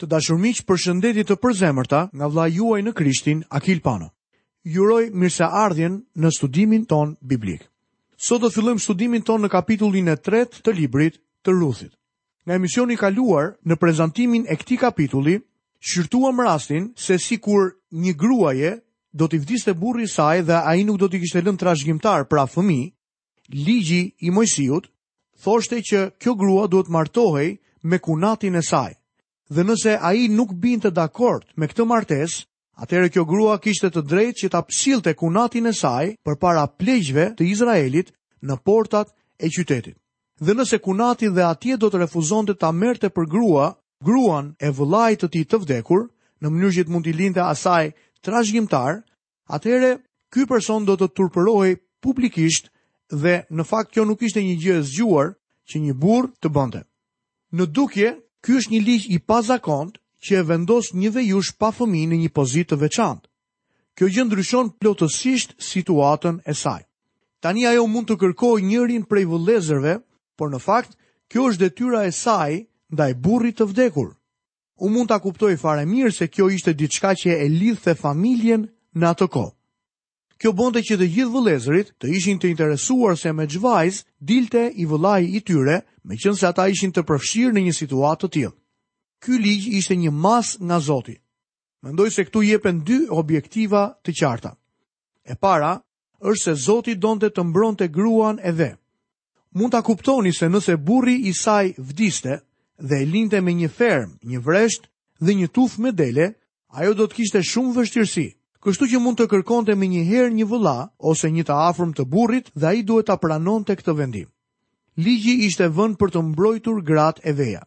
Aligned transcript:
të 0.00 0.08
dashur 0.08 0.38
miq 0.40 0.62
për 0.64 0.80
shëndetit 0.84 1.28
të 1.28 1.36
përzemërta 1.44 2.00
nga 2.16 2.28
vla 2.32 2.46
juaj 2.48 2.80
në 2.86 2.92
krishtin 2.96 3.42
Akil 3.58 3.82
Pano. 3.84 4.08
Juroj 4.64 5.06
uroj 5.08 5.16
mirëseardhjen 5.20 5.94
ardhjen 5.94 5.94
në 6.20 6.30
studimin 6.36 6.84
ton 6.88 7.12
biblik. 7.20 7.62
Sot 8.16 8.40
do 8.40 8.50
fillim 8.52 8.78
studimin 8.80 9.22
ton 9.24 9.42
në 9.44 9.48
kapitullin 9.52 10.08
e 10.12 10.16
tret 10.16 10.56
të 10.64 10.74
librit 10.76 11.20
të 11.44 11.52
rruthit. 11.56 11.92
Nga 12.44 12.54
emisioni 12.56 12.96
kaluar 13.00 13.50
në 13.66 13.76
prezentimin 13.80 14.44
e 14.48 14.56
kti 14.56 14.76
kapitulli, 14.80 15.36
shyrtuam 15.80 16.40
rastin 16.44 16.90
se 16.96 17.18
si 17.20 17.36
kur 17.38 17.72
një 17.92 18.14
gruaje 18.20 18.72
do 19.12 19.28
t'i 19.28 19.40
vdiste 19.40 19.72
të 19.74 19.80
burri 19.80 20.08
saj 20.08 20.42
dhe 20.48 20.60
a 20.64 20.72
i 20.80 20.84
nuk 20.84 21.00
do 21.00 21.08
t'i 21.08 21.20
kishte 21.20 21.40
lënë 21.44 21.58
të 21.60 21.68
rashgjimtar 21.68 22.24
pra 22.28 22.46
fëmi, 22.48 22.80
ligji 23.50 24.02
i 24.24 24.30
mojësijut, 24.32 24.88
thoshte 25.44 25.80
që 25.82 26.06
kjo 26.20 26.34
grua 26.36 26.68
do 26.72 26.84
t'martohej 26.86 27.58
me 27.84 27.98
kunatin 27.98 28.56
e 28.56 28.62
saj 28.64 28.96
dhe 29.50 29.62
nëse 29.66 29.92
a 29.98 30.12
i 30.14 30.28
nuk 30.30 30.52
binte 30.62 30.88
të 30.90 30.94
dakord 30.94 31.46
me 31.58 31.66
këtë 31.70 31.84
martes, 31.90 32.36
atere 32.80 33.08
kjo 33.12 33.24
grua 33.26 33.56
kishte 33.60 33.90
të 33.90 34.02
drejt 34.10 34.36
që 34.42 34.50
ta 34.54 34.60
psil 34.68 35.02
të 35.02 35.16
kunatin 35.18 35.66
e 35.68 35.72
saj 35.74 36.12
për 36.24 36.38
para 36.40 36.62
plejgjve 36.70 37.24
të 37.40 37.48
Izraelit 37.52 38.12
në 38.46 38.56
portat 38.64 39.10
e 39.42 39.50
qytetit. 39.52 39.96
Dhe 40.40 40.54
nëse 40.56 40.78
kunati 40.80 41.28
dhe 41.34 41.42
atje 41.44 41.76
do 41.76 41.90
të 41.90 42.00
refuzon 42.04 42.46
të 42.48 42.54
ta 42.62 42.70
merte 42.72 43.10
për 43.12 43.26
grua, 43.28 43.66
gruan 44.04 44.54
e 44.64 44.70
vëllajt 44.72 45.20
të 45.24 45.28
ti 45.34 45.42
të 45.44 45.60
vdekur, 45.64 46.06
në 46.40 46.48
mënyrgjit 46.48 46.88
mund 46.88 47.04
t'i 47.04 47.12
linte 47.12 47.42
asaj 47.44 47.90
trashgjimtar, 48.24 49.02
atere 49.52 49.96
ky 50.32 50.46
person 50.48 50.86
do 50.88 50.94
të 50.96 51.10
turpërohej 51.18 51.74
publikisht 52.00 52.70
dhe 53.12 53.42
në 53.50 53.64
fakt 53.68 53.92
kjo 53.92 54.06
nuk 54.08 54.22
ishte 54.24 54.40
një 54.40 54.56
gjë 54.62 54.78
e 54.78 54.86
zgjuar 54.94 55.34
që 55.68 55.82
një 55.84 55.96
burr 56.00 56.30
të 56.40 56.48
bënte. 56.54 56.82
Në 57.52 57.64
dukje, 57.76 58.14
Ky 58.44 58.54
është 58.58 58.70
një 58.72 58.80
ligj 58.84 59.06
i 59.12 59.18
pazakont 59.30 59.98
që 60.26 60.36
e 60.38 60.44
vendos 60.50 60.86
një 61.00 61.10
vejush 61.16 61.52
pa 61.60 61.68
fëmi 61.76 62.06
në 62.08 62.20
një 62.22 62.30
pozitë 62.38 62.70
të 62.72 62.78
veçantë. 62.82 63.28
Kjo 63.98 64.06
gjë 64.14 64.24
ndryshon 64.28 64.70
plotësisht 64.80 65.54
situatën 65.64 66.38
e 66.48 66.54
saj. 66.56 66.80
Tani 67.44 67.66
ajo 67.68 67.84
mund 67.88 68.08
të 68.08 68.16
kërkojë 68.22 68.64
njërin 68.68 69.04
prej 69.10 69.26
vullëzërve, 69.28 69.94
por 70.40 70.52
në 70.52 70.60
fakt 70.66 70.96
kjo 71.30 71.48
është 71.50 71.64
detyra 71.66 72.06
e 72.08 72.14
saj 72.20 72.52
ndaj 72.94 73.10
burrit 73.24 73.60
të 73.60 73.66
vdekur. 73.72 74.08
U 74.80 74.88
mund 74.88 75.10
ta 75.12 75.20
kuptoj 75.20 75.52
fare 75.60 75.84
mirë 75.88 76.14
se 76.20 76.28
kjo 76.32 76.48
ishte 76.56 76.72
diçka 76.80 77.12
që 77.20 77.36
e 77.44 77.48
lidhte 77.52 77.94
familjen 78.04 78.68
në 78.96 79.12
atë 79.14 79.26
kohë. 79.36 79.52
Kjo 80.40 80.50
bonte 80.56 80.80
që 80.80 80.96
të 80.96 81.06
gjithë 81.14 81.32
vëlezërit 81.34 81.88
të 82.00 82.10
ishin 82.16 82.38
të 82.40 82.48
interesuar 82.48 83.18
se 83.20 83.28
me 83.36 83.44
gjvajz 83.52 83.98
dilte 84.30 84.62
i 84.80 84.86
vëlaj 84.88 85.26
i 85.36 85.42
tyre, 85.44 85.74
me 86.08 86.16
qënë 86.16 86.38
se 86.40 86.46
ata 86.48 86.64
ishin 86.72 86.94
të 86.96 87.02
përfshirë 87.10 87.52
në 87.58 87.64
një 87.66 87.74
situatë 87.78 88.22
të 88.24 88.30
tjilë. 88.36 88.54
Ky 89.20 89.36
ligj 89.36 89.66
ishte 89.76 89.96
një 90.00 90.10
mas 90.16 90.54
nga 90.64 90.78
Zoti. 90.86 91.18
Mendoj 91.84 92.08
se 92.14 92.24
këtu 92.24 92.42
jepen 92.46 92.80
dy 92.88 93.02
objektiva 93.12 93.82
të 94.04 94.16
qarta. 94.20 94.54
E 95.28 95.36
para, 95.36 95.74
është 96.24 96.44
se 96.44 96.56
Zoti 96.64 96.96
donte 96.96 97.28
të 97.30 97.44
mbronte 97.50 97.90
gruan 97.92 98.40
e 98.40 98.52
dhe. 98.56 98.70
Mund 99.52 99.72
ta 99.76 99.82
kuptoni 99.84 100.32
se 100.32 100.48
nëse 100.48 100.76
burri 100.86 101.18
i 101.28 101.34
saj 101.36 101.74
vdiste 101.76 102.40
dhe 102.80 103.02
e 103.02 103.04
linte 103.12 103.40
me 103.44 103.52
një 103.60 103.68
ferm, 103.76 104.16
një 104.24 104.40
vresht 104.40 104.88
dhe 105.20 105.36
një 105.36 105.52
tufë 105.56 105.80
me 105.84 105.92
dele, 105.92 106.32
ajo 106.80 106.94
do 106.96 107.04
të 107.10 107.14
kishte 107.18 107.44
shumë 107.44 107.76
vështirësi. 107.76 108.28
Kështu 108.60 108.86
që 108.92 108.98
mund 109.00 109.16
të 109.16 109.24
kërkonte 109.32 109.72
me 109.80 109.86
një 109.88 110.00
herë 110.08 110.32
një 110.38 110.44
vëlla 110.50 110.72
ose 111.10 111.28
një 111.32 111.46
të 111.48 111.54
afërm 111.72 111.94
të 111.96 112.04
burrit 112.12 112.50
dhe 112.60 112.66
ai 112.70 112.82
duhet 112.88 113.06
ta 113.08 113.14
pranonte 113.22 113.72
këtë 113.78 113.94
vendim. 114.00 114.26
Ligji 115.00 115.36
ishte 115.46 115.68
vënë 115.78 115.96
për 116.02 116.10
të 116.12 116.20
mbrojtur 116.28 116.82
gratë 116.90 117.22
e 117.24 117.32
veja. 117.38 117.62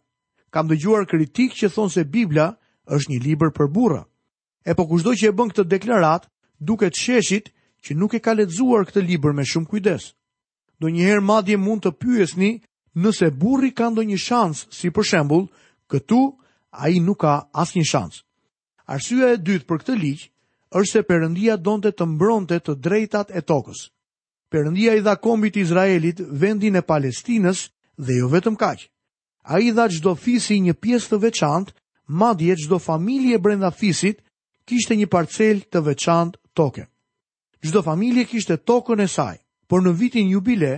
Kam 0.54 0.68
dëgjuar 0.70 1.08
kritikë 1.10 1.58
që 1.62 1.70
thon 1.74 1.90
se 1.90 2.04
Bibla 2.14 2.46
është 2.94 3.12
një 3.14 3.20
libër 3.24 3.50
për 3.58 3.72
burra. 3.74 4.04
E 4.70 4.76
po 4.78 4.86
kushdo 4.92 5.16
që 5.18 5.32
e 5.32 5.34
bën 5.34 5.50
këtë 5.54 5.66
deklarat, 5.74 6.28
duket 6.62 6.94
sheshit 7.02 7.50
që 7.84 7.98
nuk 7.98 8.14
e 8.14 8.22
ka 8.22 8.36
lexuar 8.38 8.86
këtë 8.88 9.02
liber 9.08 9.34
me 9.34 9.48
shumë 9.50 9.66
kujdes. 9.74 10.12
Do 10.78 10.90
madje 11.26 11.58
mund 11.58 11.82
të 11.88 11.92
pyesni 12.04 12.52
nëse 13.02 13.32
burri 13.34 13.74
ka 13.74 13.90
ndonjë 13.90 14.12
një 14.14 14.20
shans, 14.28 14.68
si 14.70 14.92
për 14.94 15.04
shembul, 15.04 15.50
këtu 15.90 16.22
a 16.70 16.86
i 16.94 17.00
nuk 17.02 17.18
ka 17.26 17.34
as 17.54 17.74
shans. 17.82 18.22
Arsyeja 18.86 19.34
e 19.34 19.38
dytë 19.42 19.66
për 19.66 19.78
këtë 19.82 19.98
ligj 19.98 20.30
është 20.74 20.92
se 20.92 21.02
përëndia 21.08 21.56
donte 21.62 21.92
të 21.94 22.06
mbronte 22.16 22.58
të 22.66 22.74
drejtat 22.82 23.32
e 23.38 23.42
tokës. 23.46 23.84
Përëndia 24.52 24.96
i 24.98 25.02
dha 25.06 25.16
kombit 25.22 25.58
Izraelit 25.58 26.20
vendin 26.42 26.76
e 26.76 26.82
Palestines 26.86 27.68
dhe 27.98 28.18
jo 28.20 28.28
vetëm 28.30 28.56
kaqë. 28.58 28.88
A 29.54 29.60
i 29.66 29.72
dha 29.76 29.86
gjdo 29.92 30.14
fisi 30.16 30.60
një 30.64 30.74
pjesë 30.82 31.10
të 31.14 31.20
veçant, 31.24 31.68
madje 32.08 32.56
gjdo 32.64 32.78
familje 32.82 33.38
brenda 33.42 33.70
fisit 33.72 34.22
kishte 34.70 34.96
një 34.98 35.08
parcel 35.14 35.62
të 35.70 35.82
veçant 35.90 36.38
toke. 36.58 36.88
Gjdo 37.64 37.82
familje 37.86 38.26
kishte 38.30 38.58
tokën 38.58 39.04
e 39.04 39.08
saj, 39.10 39.38
por 39.70 39.82
në 39.84 39.94
vitin 40.00 40.30
jubile, 40.34 40.74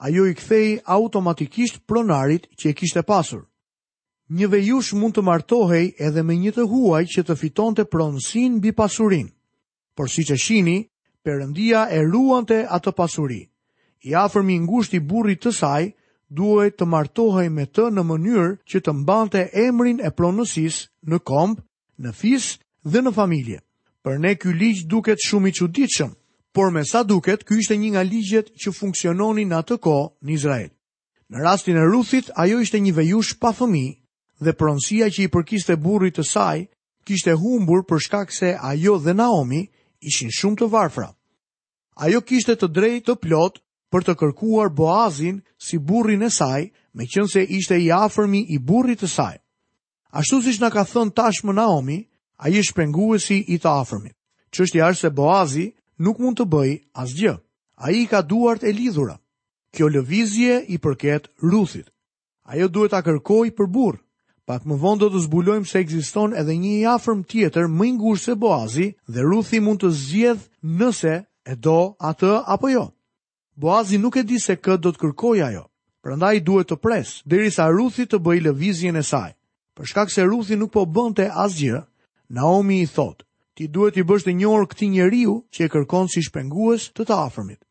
ajo 0.00 0.26
i 0.30 0.34
kthej 0.34 0.80
automatikisht 0.90 1.82
pronarit 1.86 2.46
që 2.60 2.70
e 2.70 2.76
kishte 2.78 3.02
pasur. 3.06 3.46
Një 4.30 4.46
vejush 4.52 4.92
mund 4.94 5.16
të 5.16 5.24
martohej 5.26 5.88
edhe 5.98 6.22
me 6.22 6.36
një 6.38 6.52
të 6.56 6.68
huaj 6.70 7.02
që 7.16 7.24
të 7.26 7.36
fiton 7.40 7.74
të 7.74 7.88
pronsin 7.90 8.60
bi 8.62 8.70
pasurin 8.72 9.30
por 9.94 10.08
si 10.10 10.24
që 10.24 10.36
shini, 10.38 10.78
përëndia 11.24 11.88
e 11.92 11.98
ruante 12.06 12.62
atë 12.66 12.92
pasuri. 12.96 13.40
I 14.08 14.14
afër 14.16 14.42
mi 14.42 14.56
i 14.56 14.98
burri 15.00 15.36
të 15.36 15.50
saj, 15.52 15.90
duhe 16.28 16.70
të 16.70 16.84
martohej 16.86 17.48
me 17.50 17.66
të 17.66 17.90
në 17.90 18.02
mënyrë 18.10 18.50
që 18.70 18.78
të 18.80 18.92
mbante 18.94 19.42
emrin 19.66 20.00
e 20.04 20.10
pronësis 20.10 20.86
në 21.06 21.18
komp, 21.20 21.60
në 21.98 22.10
fis 22.12 22.58
dhe 22.84 23.00
në 23.02 23.12
familje. 23.12 23.60
Për 24.02 24.18
ne 24.18 24.34
ky 24.34 24.52
ligj 24.52 24.86
duket 24.88 25.18
shumë 25.20 25.48
i 25.48 25.52
çuditshëm, 25.58 26.12
por 26.54 26.70
me 26.72 26.84
sa 26.84 27.02
duket 27.04 27.44
ky 27.44 27.58
ishte 27.60 27.76
një 27.76 27.90
nga 27.92 28.02
ligjet 28.02 28.46
që 28.56 28.72
funksiononin 28.78 29.48
në 29.52 29.58
atë 29.58 29.76
kohë 29.84 30.08
në 30.24 30.32
Izrael. 30.32 30.70
Në 31.30 31.42
rastin 31.44 31.76
e 31.76 31.84
Ruthit, 31.84 32.30
ajo 32.34 32.58
ishte 32.60 32.80
një 32.80 32.92
vejush 32.96 33.36
pa 33.38 33.52
fëmijë 33.54 33.96
dhe 34.40 34.52
pronësia 34.56 35.10
që 35.12 35.26
i 35.26 35.28
përkiste 35.30 35.76
burrit 35.78 36.16
të 36.16 36.24
saj 36.24 36.64
kishte 37.06 37.36
humbur 37.38 37.84
për 37.86 37.98
shkak 38.06 38.32
se 38.32 38.54
ajo 38.56 38.96
dhe 39.04 39.12
Naomi 39.14 39.66
ishin 40.08 40.30
shumë 40.34 40.58
të 40.60 40.68
varfra. 40.72 41.08
Ajo 42.00 42.20
kishte 42.24 42.54
të 42.56 42.68
drejtë 42.76 43.06
të 43.10 43.16
plot 43.24 43.58
për 43.92 44.04
të 44.06 44.14
kërkuar 44.20 44.70
Boazin 44.72 45.40
si 45.60 45.78
burrin 45.78 46.22
e 46.22 46.30
saj, 46.32 46.70
meqense 46.96 47.42
ishte 47.44 47.76
i 47.84 47.90
afërmi 47.92 48.40
i 48.54 48.58
burrit 48.58 49.02
të 49.02 49.08
saj. 49.12 49.34
Ashtu 50.18 50.40
siç 50.42 50.60
na 50.60 50.70
ka 50.70 50.84
thënë 50.90 51.14
tashmë 51.18 51.54
Naomi, 51.54 51.98
ai 52.42 52.54
ishte 52.60 52.74
penguesi 52.80 53.42
i 53.52 53.58
të 53.60 53.68
afërmit. 53.82 54.16
Çështja 54.54 54.88
është 54.90 55.00
se 55.04 55.10
Boazi 55.20 55.66
nuk 56.02 56.18
mund 56.18 56.38
të 56.40 56.48
bëj 56.50 56.70
asgjë. 57.02 57.36
Ai 57.84 58.06
ka 58.10 58.20
duart 58.22 58.64
e 58.64 58.72
lidhura. 58.72 59.18
Kjo 59.72 59.88
lëvizje 59.88 60.56
i 60.74 60.78
përket 60.82 61.28
Ruthit. 61.46 61.86
Ajo 62.50 62.66
duhet 62.68 62.90
ta 62.90 63.00
kërkojë 63.06 63.54
për 63.58 63.68
burrë. 63.70 64.00
Pak 64.50 64.64
më 64.66 64.76
vonë 64.82 64.98
do 64.98 65.06
të 65.14 65.20
zbulojmë 65.28 65.68
se 65.70 65.78
ekziston 65.78 66.32
edhe 66.34 66.56
një 66.58 66.70
i 66.80 66.86
afërm 66.92 67.20
tjetër 67.30 67.68
më 67.70 67.84
i 67.86 67.90
ngushtë 67.98 68.32
se 68.32 68.34
Boazi 68.42 68.86
dhe 69.14 69.22
Ruthi 69.22 69.60
mund 69.62 69.78
të 69.84 69.90
zgjedh 69.94 70.40
nëse 70.80 71.12
e 71.52 71.54
do 71.66 71.74
atë 72.08 72.30
apo 72.54 72.66
jo. 72.72 72.82
Boazi 73.62 74.00
nuk 74.02 74.16
e 74.18 74.24
di 74.26 74.40
se 74.42 74.56
kë 74.58 74.74
do 74.82 74.90
të 74.90 74.98
kërkojë 75.04 75.44
ajo. 75.52 75.62
Prandaj 76.02 76.34
duhet 76.48 76.66
të 76.72 76.80
pres 76.82 77.12
derisa 77.30 77.68
Ruthi 77.76 78.08
të 78.10 78.18
bëjë 78.26 78.44
lëvizjen 78.48 78.98
e 78.98 79.04
saj. 79.10 79.30
Për 79.78 79.86
shkak 79.90 80.10
se 80.10 80.24
Ruthi 80.26 80.58
nuk 80.58 80.72
po 80.74 80.82
bënte 80.98 81.28
asgjë, 81.44 81.84
Naomi 82.34 82.80
i 82.82 82.88
thotë: 82.90 83.22
"Ti 83.54 83.68
duhet 83.76 84.00
i 84.02 84.02
bësh 84.10 84.26
të 84.26 84.34
njohur 84.40 84.66
këtë 84.72 84.88
njeriu 84.96 85.38
që 85.54 85.64
e 85.64 85.68
kërkon 85.76 86.08
si 86.10 86.24
shpengues 86.26 86.90
të 86.90 87.06
të 87.06 87.14
afërmit." 87.28 87.62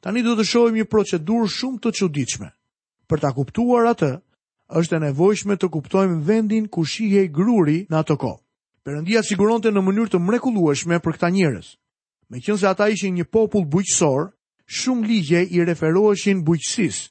Tani 0.00 0.22
do 0.22 0.36
të 0.38 0.44
shohim 0.52 0.78
një 0.78 0.86
procedurë 0.94 1.48
shumë 1.58 1.80
të 1.82 1.90
çuditshme. 1.98 2.48
Për 3.08 3.18
ta 3.18 3.32
kuptuar 3.34 3.90
atë, 3.96 4.12
është 4.72 4.96
e 4.96 5.00
nevojshme 5.08 5.56
të 5.60 5.68
kuptojmë 5.70 6.22
vendin 6.24 6.68
ku 6.72 6.84
shihej 6.88 7.28
gruri 7.36 7.84
në 7.90 7.98
atë 8.00 8.16
kohë. 8.20 8.40
Perëndia 8.84 9.22
siguronte 9.24 9.70
në 9.72 9.80
mënyrë 9.80 10.12
të 10.12 10.20
mrekullueshme 10.24 10.98
për 11.04 11.12
këta 11.16 11.28
njerëz. 11.32 11.66
Meqense 12.30 12.66
ata 12.68 12.88
ishin 12.88 13.14
një 13.16 13.24
popull 13.32 13.66
bujqësor, 13.72 14.30
shumë 14.80 15.06
ligje 15.08 15.42
i 15.56 15.64
referoheshin 15.64 16.44
bujqësisë. 16.44 17.04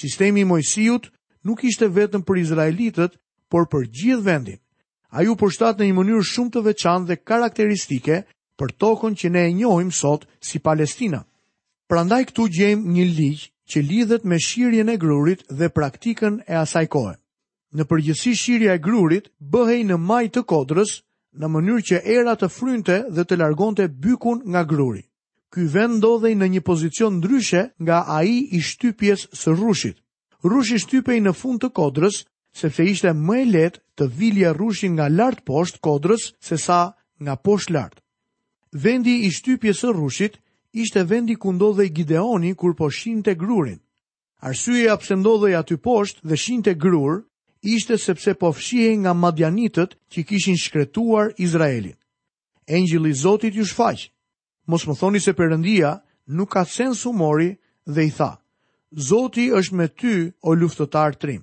Sistemi 0.00 0.40
i 0.42 0.46
Mojsiut 0.46 1.10
nuk 1.44 1.64
ishte 1.66 1.88
vetëm 1.96 2.22
për 2.26 2.40
izraelitët, 2.44 3.16
por 3.50 3.66
për 3.66 3.86
gjithë 3.90 4.24
vendin. 4.26 4.58
Ai 5.10 5.26
u 5.28 5.34
përshtat 5.34 5.80
në 5.80 5.90
një 5.90 5.96
mënyrë 5.98 6.26
shumë 6.30 6.52
të 6.54 6.60
veçantë 6.68 7.08
dhe 7.10 7.20
karakteristike 7.30 8.22
për 8.58 8.74
tokën 8.78 9.16
që 9.18 9.30
ne 9.34 9.42
e 9.48 9.54
njohim 9.58 9.90
sot 9.90 10.28
si 10.46 10.62
Palestina. 10.62 11.24
Prandaj 11.90 12.22
këtu 12.30 12.46
gjejmë 12.54 12.94
një 12.94 13.06
ligj 13.18 13.46
që 13.70 13.80
lidhet 13.88 14.24
me 14.28 14.38
shirjen 14.46 14.88
e 14.92 14.96
grurit 15.04 15.42
dhe 15.58 15.68
praktikën 15.76 16.40
e 16.48 16.54
asaj 16.64 16.86
kohë. 16.94 17.14
Në 17.78 17.84
përgjësi 17.90 18.32
shirja 18.42 18.72
e 18.74 18.82
grurit 18.86 19.28
bëhej 19.52 19.82
në 19.90 19.98
maj 20.10 20.24
të 20.34 20.42
kodrës 20.52 20.96
në 21.40 21.50
mënyrë 21.54 21.84
që 21.90 22.00
era 22.16 22.32
të 22.40 22.48
frynte 22.50 22.96
dhe 23.14 23.24
të 23.24 23.38
largonte 23.42 23.84
bykun 24.04 24.40
nga 24.50 24.64
gruri. 24.72 25.04
Ky 25.54 25.66
vend 25.74 25.98
ndodhej 26.00 26.32
në 26.38 26.46
një 26.56 26.62
pozicion 26.66 27.16
ndryshe 27.20 27.62
nga 27.86 27.98
ai 28.18 28.34
i 28.58 28.60
shtypjes 28.68 29.28
së 29.40 29.54
rrushit. 29.54 29.96
Rrushi 30.46 30.78
shtypej 30.82 31.20
në 31.22 31.32
fund 31.40 31.60
të 31.62 31.70
kodrës 31.78 32.20
sepse 32.58 32.82
ishte 32.92 33.10
më 33.26 33.34
e 33.40 33.44
lehtë 33.54 33.80
të 33.98 34.10
vilja 34.18 34.50
rrushin 34.56 34.94
nga 34.96 35.06
lart 35.16 35.42
poshtë 35.48 35.82
kodrës 35.86 36.30
sesa 36.48 36.80
nga 37.22 37.34
poshtë 37.44 37.74
lart. 37.76 37.98
Vendi 38.84 39.16
i 39.26 39.30
shtypjes 39.36 39.82
së 39.84 39.92
rrushit 39.94 40.40
ishte 40.72 41.02
vendi 41.08 41.34
ku 41.34 41.52
ndodhej 41.52 41.90
Gideoni 41.94 42.54
kur 42.54 42.74
po 42.74 42.90
shinte 42.90 43.34
grurin. 43.34 43.80
Arsyeja 44.42 44.96
pse 44.96 45.14
ndodhej 45.16 45.54
aty 45.58 45.76
poshtë 45.76 46.22
dhe 46.28 46.36
shinte 46.36 46.74
grur 46.78 47.24
ishte 47.62 47.98
sepse 47.98 48.34
po 48.40 48.52
fshihej 48.52 48.96
nga 49.02 49.12
madjanitët 49.14 49.90
që 50.12 50.20
kishin 50.28 50.56
shkretuar 50.56 51.34
Izraelin. 51.44 51.96
Engjëlli 52.76 53.10
i 53.10 53.14
Zotit 53.22 53.54
ju 53.58 53.64
shfaq. 53.66 53.98
Mos 54.66 54.86
më 54.86 54.94
thoni 55.00 55.20
se 55.20 55.32
Perëndia 55.38 55.90
nuk 56.36 56.50
ka 56.52 56.62
sens 56.64 57.02
humori 57.04 57.50
dhe 57.94 58.02
i 58.06 58.10
tha: 58.18 58.32
Zoti 59.08 59.44
është 59.58 59.74
me 59.78 59.86
ty 60.00 60.14
o 60.42 60.50
luftëtar 60.60 61.12
trim. 61.20 61.42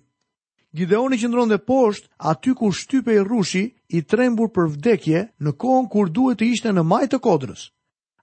Gideoni 0.78 1.16
ndronë 1.20 1.52
dhe 1.54 1.64
poshtë 1.68 2.08
aty 2.32 2.52
ku 2.60 2.72
shtype 2.80 3.12
i 3.18 3.24
rushi 3.30 3.64
i 3.98 4.02
trembur 4.12 4.50
për 4.56 4.66
vdekje 4.76 5.20
në 5.44 5.52
kohën 5.62 5.86
kur 5.92 6.08
duhet 6.16 6.38
të 6.40 6.46
ishte 6.54 6.70
në 6.74 6.84
majtë 6.92 7.12
të 7.14 7.20
kodrës. 7.28 7.72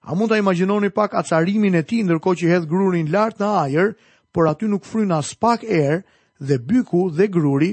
A 0.05 0.13
mund 0.13 0.29
të 0.31 0.37
imaginoni 0.37 0.91
pak 0.93 1.15
acarimin 1.17 1.73
e 1.75 1.81
ti 1.89 2.03
nërko 2.05 2.35
që 2.37 2.49
hedh 2.51 2.67
grurin 2.69 3.07
lartë 3.11 3.41
në 3.41 3.49
ajer, 3.61 3.87
por 4.35 4.45
aty 4.51 4.67
nuk 4.69 4.85
fryn 4.85 5.11
as 5.17 5.31
pak 5.41 5.63
erë 5.65 6.03
dhe 6.45 6.59
byku 6.69 7.07
dhe 7.17 7.25
gruri 7.33 7.71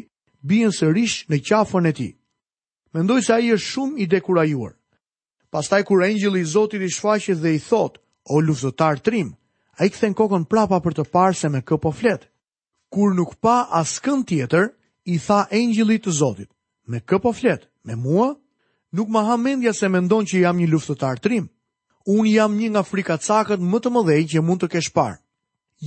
së 0.48 0.70
sërish 0.78 1.18
në 1.28 1.42
qafën 1.48 1.88
e 1.88 1.92
ti. 1.98 2.08
Mendoj 2.96 3.20
se 3.26 3.34
aji 3.36 3.52
është 3.56 3.68
shumë 3.74 3.98
i 3.98 4.06
dekurajuar. 4.14 4.72
Pastaj 5.52 5.82
kur 5.86 6.02
engjëlli 6.06 6.40
i 6.42 6.48
Zotit 6.54 6.80
i 6.82 6.88
shfaqet 6.90 7.38
dhe 7.42 7.52
i 7.54 7.60
thot, 7.68 7.98
o 8.32 8.40
luftëtar 8.40 9.00
trim, 9.04 9.34
a 9.78 9.84
i 9.86 9.90
këthen 9.92 10.14
kokën 10.18 10.48
prapa 10.50 10.80
për 10.84 10.96
të 10.98 11.04
parë 11.14 11.36
se 11.40 11.48
me 11.52 11.60
kë 11.62 11.78
po 11.84 11.92
fletë. 12.00 12.26
Kur 12.92 13.14
nuk 13.14 13.36
pa 13.44 13.58
as 13.80 13.98
tjetër, 14.02 14.72
i 15.04 15.18
tha 15.26 15.40
engjili 15.50 15.98
të 15.98 16.10
Zotit, 16.20 16.48
me 16.88 16.98
kë 17.00 17.18
po 17.22 17.30
fletë, 17.32 17.68
me 17.84 17.94
mua? 17.96 18.32
Nuk 18.92 19.08
ma 19.08 19.22
ha 19.24 19.36
mendja 19.36 19.72
se 19.72 19.88
mendon 19.88 20.24
që 20.24 20.40
jam 20.40 20.56
një 20.56 20.66
luftëtar 20.72 21.18
trim 21.20 21.46
unë 22.10 22.30
jam 22.36 22.54
një 22.56 22.68
nga 22.74 22.82
frikacakët 22.86 23.60
më 23.62 23.78
të 23.82 23.90
mëdhej 23.94 24.22
që 24.34 24.42
mund 24.42 24.62
të 24.64 24.68
kesh 24.74 24.90
parë. 24.94 25.18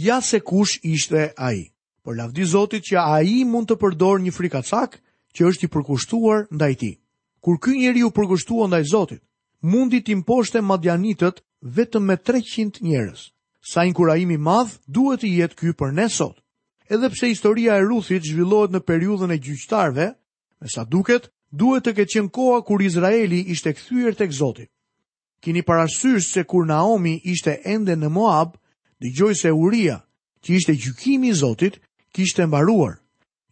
Ja 0.07 0.19
se 0.21 0.39
kush 0.39 0.79
ishte 0.83 1.31
a 1.37 1.53
i. 1.53 1.63
Por 2.03 2.15
lavdi 2.15 2.45
Zotit 2.45 2.83
që 2.89 2.99
a 3.01 3.21
i 3.23 3.43
mund 3.45 3.67
të 3.71 3.77
përdor 3.81 4.19
një 4.21 4.31
frikacak 4.35 4.99
që 5.35 5.47
është 5.49 5.65
i 5.65 5.71
përkushtuar 5.73 6.45
nda 6.53 6.67
i 6.71 6.75
ti. 6.75 6.91
Kur 7.41 7.57
kë 7.61 7.75
njeri 7.79 8.03
u 8.03 8.11
përkushtua 8.13 8.67
nda 8.67 8.79
i 8.79 8.85
Zotit, 8.87 9.21
mundi 9.61 10.01
t'im 10.03 10.23
poshte 10.23 10.61
madjanitët 10.61 11.41
vetëm 11.75 12.05
me 12.05 12.15
300 12.27 12.81
njerës. 12.85 13.31
Sa 13.65 13.83
inkurajimi 13.83 14.37
madh 14.37 14.75
duhet 14.87 15.23
i 15.23 15.31
jetë 15.39 15.55
ky 15.57 15.69
për 15.73 15.93
ne 15.97 16.07
sot. 16.09 16.37
Edhe 16.89 17.09
pse 17.09 17.27
historia 17.31 17.75
e 17.75 17.81
Ruthit 17.81 18.21
zhvillohet 18.27 18.71
në 18.75 18.83
periudhën 18.85 19.31
e 19.33 19.39
gjyqtarëve, 19.41 20.07
me 20.61 20.67
sa 20.69 20.85
duket, 20.85 21.31
duhet 21.49 21.85
të 21.87 21.95
ketë 21.97 22.13
qenë 22.17 22.29
koha 22.33 22.59
kur 22.61 22.81
Izraeli 22.85 23.39
ishte 23.53 23.73
kthyer 23.73 24.13
tek 24.13 24.31
Zoti 24.37 24.67
kini 25.45 25.61
parasysh 25.61 26.25
se 26.33 26.43
kur 26.43 26.65
Naomi 26.67 27.11
ishte 27.33 27.53
ende 27.69 27.93
në 27.95 28.09
Moab, 28.15 28.55
dhe 28.97 29.11
gjoj 29.17 29.35
se 29.37 29.51
Uria, 29.53 29.99
që 30.41 30.55
ishte 30.57 30.73
gjukimi 30.83 31.33
Zotit, 31.37 31.75
kishte 32.15 32.47
mbaruar. 32.49 32.95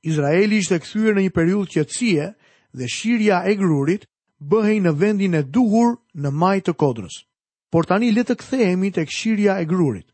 Izraeli 0.01 0.57
ishte 0.63 0.79
këthyre 0.81 1.13
në 1.13 1.25
një 1.27 1.33
periull 1.35 1.69
qëtësie 1.69 2.31
dhe 2.79 2.89
shirja 2.89 3.43
e 3.45 3.53
grurit 3.61 4.07
bëhej 4.41 4.79
në 4.87 4.95
vendin 5.03 5.37
e 5.37 5.43
duhur 5.55 5.93
në 6.17 6.33
maj 6.33 6.57
të 6.65 6.73
kodrës. 6.81 7.19
Por 7.71 7.85
tani 7.89 8.09
le 8.11 8.25
të 8.25 8.39
kthehemi 8.41 8.89
tek 8.97 9.13
shirja 9.13 9.59
e 9.61 9.69
grurit. 9.69 10.09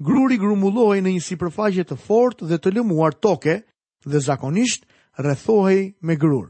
Gruri 0.00 0.38
grumbullohej 0.40 1.02
në 1.04 1.12
një 1.18 1.26
sipërfaqe 1.28 1.84
të 1.90 1.98
fortë 2.08 2.48
dhe 2.50 2.56
të 2.60 2.72
lëmuar 2.78 3.18
toke 3.24 3.60
dhe 4.08 4.24
zakonisht 4.28 4.88
rrethohej 5.20 5.90
me 6.08 6.16
grur. 6.16 6.48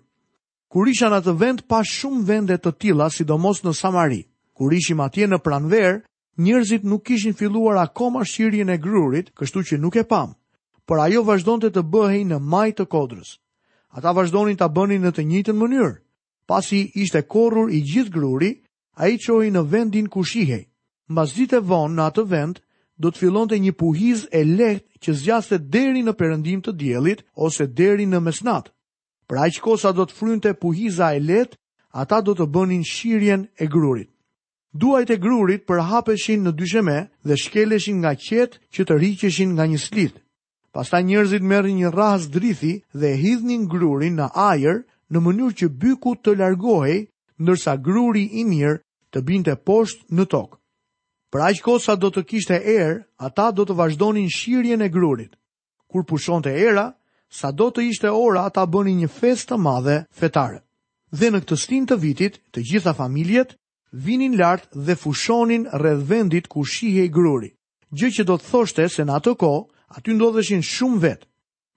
Kur 0.70 0.86
isha 0.90 1.10
në 1.10 1.20
atë 1.22 1.36
vend 1.42 1.66
pa 1.70 1.82
shumë 1.82 2.24
vende 2.30 2.54
të 2.60 2.76
tilla, 2.78 3.10
sidomos 3.10 3.64
në 3.66 3.74
Samari. 3.82 4.22
Kur 4.58 4.74
ishim 4.74 4.98
atje 5.00 5.28
në 5.30 5.38
pranver, 5.46 6.00
njerëzit 6.42 6.82
nuk 6.82 7.04
kishin 7.06 7.34
filluar 7.38 7.76
akoma 7.84 8.24
shirjen 8.26 8.72
e 8.74 8.78
grurit, 8.82 9.28
kështu 9.38 9.60
që 9.68 9.76
nuk 9.78 9.94
e 10.00 10.02
pam. 10.10 10.32
Por 10.86 10.98
ajo 10.98 11.22
vazhdon 11.28 11.60
të 11.62 11.70
të 11.76 11.82
bëhej 11.92 12.24
në 12.30 12.38
maj 12.42 12.72
të 12.74 12.88
kodrës. 12.94 13.36
Ata 13.94 14.10
vazhdonin 14.18 14.58
të 14.58 14.66
bënin 14.74 15.06
në 15.06 15.12
të 15.14 15.22
njëjtën 15.30 15.58
mënyrë. 15.60 15.92
Pasi 16.50 16.80
ishte 17.04 17.22
korur 17.34 17.70
i 17.70 17.84
gjithë 17.86 18.10
gruri, 18.16 18.50
a 18.98 19.06
i 19.14 19.20
qoj 19.22 19.46
në 19.54 19.62
vendin 19.70 20.10
ku 20.10 20.26
shihej. 20.26 20.64
Mbas 21.12 21.38
e 21.38 21.60
vonë 21.70 21.94
në 21.94 22.02
atë 22.08 22.24
vend, 22.34 22.56
do 22.98 23.08
të 23.10 23.18
fillon 23.20 23.46
të 23.48 23.56
një 23.62 23.72
puhiz 23.78 24.26
e 24.34 24.42
leht 24.44 24.82
që 25.04 25.10
zjaste 25.22 25.56
deri 25.76 26.02
në 26.02 26.12
përëndim 26.18 26.60
të 26.64 26.72
djelit 26.80 27.22
ose 27.46 27.66
deri 27.78 28.06
në 28.10 28.20
mesnat. 28.26 28.72
Pra 29.28 29.46
i 29.46 29.50
qko 29.54 29.78
do 29.94 30.02
të 30.04 30.14
frynte 30.18 30.50
puhiza 30.58 31.14
e 31.14 31.20
leht, 31.22 31.54
ata 31.94 32.18
do 32.26 32.32
të 32.34 32.44
bënin 32.54 32.82
shirjen 32.84 33.46
e 33.62 33.66
grurit. 33.66 34.10
Duajt 34.78 35.10
e 35.10 35.16
grurit 35.18 35.64
për 35.66 35.80
hapeshin 35.90 36.44
në 36.46 36.50
dysheme 36.58 36.94
dhe 37.26 37.36
shkeleshin 37.44 37.96
nga 38.02 38.12
qet 38.24 38.52
që 38.76 38.84
të 38.86 38.98
rriqeshin 39.00 39.56
nga 39.56 39.64
një 39.72 39.78
slit. 39.84 40.20
Pasta 40.76 41.00
njerëzit 41.02 41.46
merë 41.52 41.72
një 41.78 41.90
rras 41.94 42.28
drithi 42.36 42.74
dhe 43.02 43.10
hidhnin 43.22 43.64
grurin 43.72 44.20
në 44.20 44.28
ajër 44.44 44.78
në 45.14 45.22
mënyrë 45.24 45.56
që 45.62 45.68
byku 45.84 46.12
të 46.22 46.36
largohej, 46.42 47.00
ndërsa 47.42 47.74
gruri 47.88 48.22
i 48.42 48.46
mirë 48.52 48.76
të 49.14 49.24
binte 49.32 49.56
poshtë 49.66 50.14
në 50.18 50.28
tokë. 50.34 50.58
Për 51.32 51.44
aq 51.48 51.62
kohë 51.66 51.84
sa 51.88 51.94
do 52.04 52.12
të 52.14 52.22
kishte 52.30 52.54
erë, 52.76 53.02
ata 53.30 53.48
do 53.58 53.66
të 53.68 53.74
vazhdonin 53.82 54.30
shirjen 54.38 54.82
e 54.86 54.92
grurit. 54.98 55.32
Kur 55.90 56.04
pushonte 56.12 56.52
era, 56.70 56.86
sado 57.40 57.72
të 57.74 57.88
ishte 57.90 58.12
ora, 58.20 58.46
ata 58.46 58.62
bënin 58.76 59.02
një 59.02 59.10
festë 59.18 59.50
të 59.54 59.58
madhe 59.66 59.98
fetare. 60.22 60.62
Dhe 61.10 61.32
në 61.34 61.40
këtë 61.42 61.56
stin 61.64 61.88
të 61.90 61.98
vitit, 62.06 62.38
të 62.54 62.62
gjitha 62.70 62.94
familjet 63.02 63.56
vinin 63.92 64.38
lart 64.38 64.68
dhe 64.86 64.94
fushonin 64.94 65.66
rreth 65.72 66.08
vendit 66.10 66.46
ku 66.48 66.64
shihej 66.66 67.10
gruri. 67.10 67.54
Gjë 67.96 68.10
që 68.20 68.24
do 68.28 68.36
të 68.36 68.44
thoshte 68.52 68.88
se 68.92 69.04
në 69.04 69.12
atë 69.16 69.32
kohë 69.40 69.62
aty 69.98 70.12
ndodheshin 70.14 70.60
shumë 70.62 71.00
vet. 71.02 71.24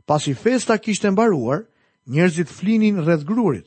Pasi 0.07 0.33
festa 0.35 0.75
kishte 0.77 1.09
mbaruar, 1.11 1.63
njerëzit 2.11 2.49
flinin 2.51 2.99
rreth 3.05 3.23
grurit. 3.25 3.65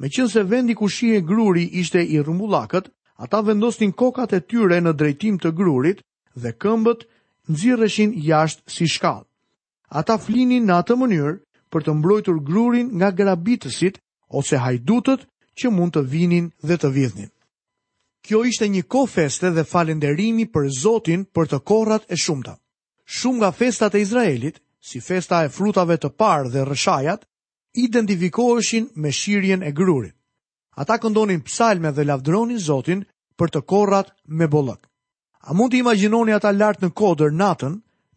Meqense 0.00 0.42
vendi 0.50 0.74
ku 0.76 0.88
shihej 0.88 1.24
gruri 1.24 1.64
ishte 1.80 2.04
i 2.04 2.20
rrumbullakët, 2.20 2.88
ata 3.18 3.40
vendosnin 3.46 3.92
kokat 3.96 4.32
e 4.32 4.40
tyre 4.44 4.80
në 4.84 4.92
drejtim 4.92 5.38
të 5.40 5.50
grurit 5.56 6.02
dhe 6.36 6.52
këmbët 6.60 7.00
nxirreshin 7.52 8.12
jashtë 8.28 8.68
si 8.76 8.84
shkallë. 8.92 9.24
Ata 9.88 10.18
flinin 10.20 10.66
në 10.68 10.74
atë 10.82 10.94
mënyrë 11.00 11.32
për 11.72 11.80
të 11.86 11.94
mbrojtur 11.96 12.36
grurin 12.48 12.90
nga 12.98 13.08
grabitësit 13.16 13.96
ose 14.28 14.60
hajdutët 14.60 15.24
që 15.58 15.66
mund 15.72 15.96
të 15.96 16.02
vinin 16.12 16.52
dhe 16.66 16.76
të 16.76 16.88
vidhnin 16.96 17.30
kjo 18.26 18.40
ishte 18.48 18.66
një 18.68 18.82
ko 18.90 19.04
feste 19.06 19.50
dhe 19.54 19.62
falenderimi 19.70 20.46
për 20.50 20.66
Zotin 20.82 21.24
për 21.34 21.46
të 21.50 21.58
korrat 21.68 22.04
e 22.10 22.16
shumta. 22.18 22.56
Shumë 23.18 23.38
nga 23.40 23.50
festat 23.54 23.94
e 23.94 24.00
Izraelit, 24.02 24.56
si 24.88 24.98
festa 25.00 25.44
e 25.44 25.48
frutave 25.56 25.94
të 26.02 26.10
parë 26.18 26.50
dhe 26.50 26.64
rëshajat, 26.66 27.22
identifikoheshin 27.78 28.88
me 29.02 29.12
shirjen 29.12 29.62
e 29.62 29.70
grurit. 29.78 30.14
Ata 30.80 30.98
këndonin 31.00 31.44
psalme 31.46 31.92
dhe 31.94 32.04
lavdronin 32.04 32.58
Zotin 32.58 33.04
për 33.38 33.52
të 33.54 33.62
korrat 33.70 34.10
me 34.26 34.48
bollëk. 34.50 34.80
A 35.46 35.54
mund 35.54 35.70
të 35.72 35.80
imagjinoni 35.84 36.34
ata 36.34 36.50
lart 36.52 36.82
në 36.82 36.90
kodër 36.98 37.30
natën, 37.32 37.76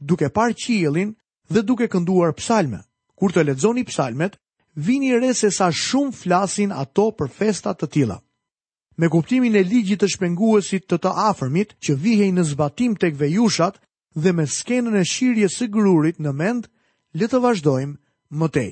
duke 0.10 0.30
parë 0.34 0.58
qiellin 0.66 1.14
dhe 1.54 1.62
duke 1.62 1.86
kënduar 1.88 2.34
psalme? 2.40 2.82
Kur 3.16 3.30
të 3.32 3.46
lexoni 3.46 3.86
psalmet, 3.86 4.40
vini 4.74 5.14
re 5.22 5.34
se 5.38 5.52
sa 5.52 5.70
shumë 5.72 6.16
flasin 6.24 6.72
ato 6.74 7.12
për 7.12 7.30
festa 7.30 7.76
të 7.78 7.88
tilla 7.94 8.18
me 9.00 9.08
kuptimin 9.08 9.56
e 9.56 9.64
ligjit 9.64 10.02
të 10.04 10.10
shpenguesit 10.12 10.84
të 10.92 10.98
të 11.00 11.12
afërmit 11.32 11.70
që 11.84 11.94
vihej 12.04 12.32
në 12.36 12.44
zbatim 12.52 12.98
tek 13.00 13.14
vejushat 13.20 13.78
dhe 14.20 14.32
me 14.36 14.44
skenën 14.52 14.96
e 15.00 15.04
shirjes 15.08 15.54
së 15.60 15.70
grurit 15.72 16.18
në 16.20 16.34
mend, 16.36 16.68
le 17.16 17.28
të 17.32 17.40
vazhdojmë 17.40 17.96
më 18.40 18.50
tej. 18.58 18.70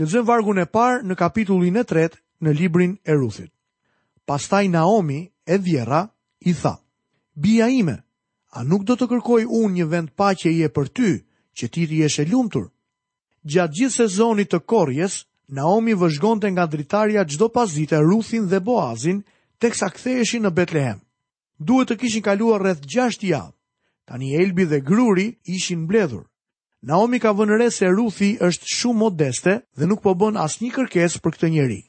Lexojmë 0.00 0.28
vargun 0.30 0.62
e 0.64 0.64
parë 0.72 1.02
në 1.08 1.14
kapitullin 1.22 1.76
e 1.76 1.84
tretë 1.90 2.16
në 2.40 2.54
librin 2.56 2.94
e 3.04 3.12
Ruthit. 3.20 3.52
Pastaj 4.24 4.68
Naomi, 4.72 5.18
e 5.52 5.56
vjera, 5.58 6.06
i 6.48 6.54
tha: 6.56 6.74
"Bija 7.42 7.68
ime, 7.68 7.96
a 8.56 8.62
nuk 8.64 8.84
do 8.88 8.94
të 8.96 9.08
kërkoj 9.12 9.42
unë 9.44 9.74
një 9.76 9.86
vend 9.92 10.10
paqeje 10.16 10.68
për 10.72 10.88
ty, 10.96 11.10
që 11.56 11.68
ti 11.72 11.82
të 11.86 11.98
jesh 12.00 12.18
e 12.22 12.24
lumtur?" 12.32 12.70
Gjatë 13.52 13.74
gjithë 13.76 13.96
sezonit 14.00 14.48
të 14.54 14.60
korjes, 14.72 15.20
Naomi 15.56 15.92
vëzhgonte 16.00 16.48
nga 16.52 16.64
dritarja 16.72 17.26
çdo 17.28 17.48
pasdite 17.56 18.00
Ruthin 18.08 18.48
dhe 18.48 18.60
Boazin, 18.68 19.20
sa 19.68 19.90
ktheheshi 19.92 20.40
në 20.40 20.50
Betlehem. 20.56 21.00
Duhet 21.60 21.90
të 21.92 21.98
kishin 22.00 22.24
kaluar 22.24 22.62
rreth 22.62 22.86
6 22.88 23.24
javë. 23.28 23.52
Tani 24.08 24.32
Elbi 24.34 24.64
dhe 24.64 24.80
Gruri 24.80 25.36
ishin 25.44 25.84
mbledhur. 25.84 26.24
Naomi 26.82 27.18
ka 27.20 27.34
vënë 27.36 27.58
re 27.60 27.68
se 27.70 27.86
Ruthi 27.92 28.38
është 28.40 28.64
shumë 28.72 28.98
modeste 28.98 29.60
dhe 29.76 29.86
nuk 29.86 30.00
po 30.02 30.14
bën 30.16 30.38
asnjë 30.40 30.72
kërkesë 30.74 31.20
për 31.20 31.32
këtë 31.36 31.50
njeri. 31.52 31.80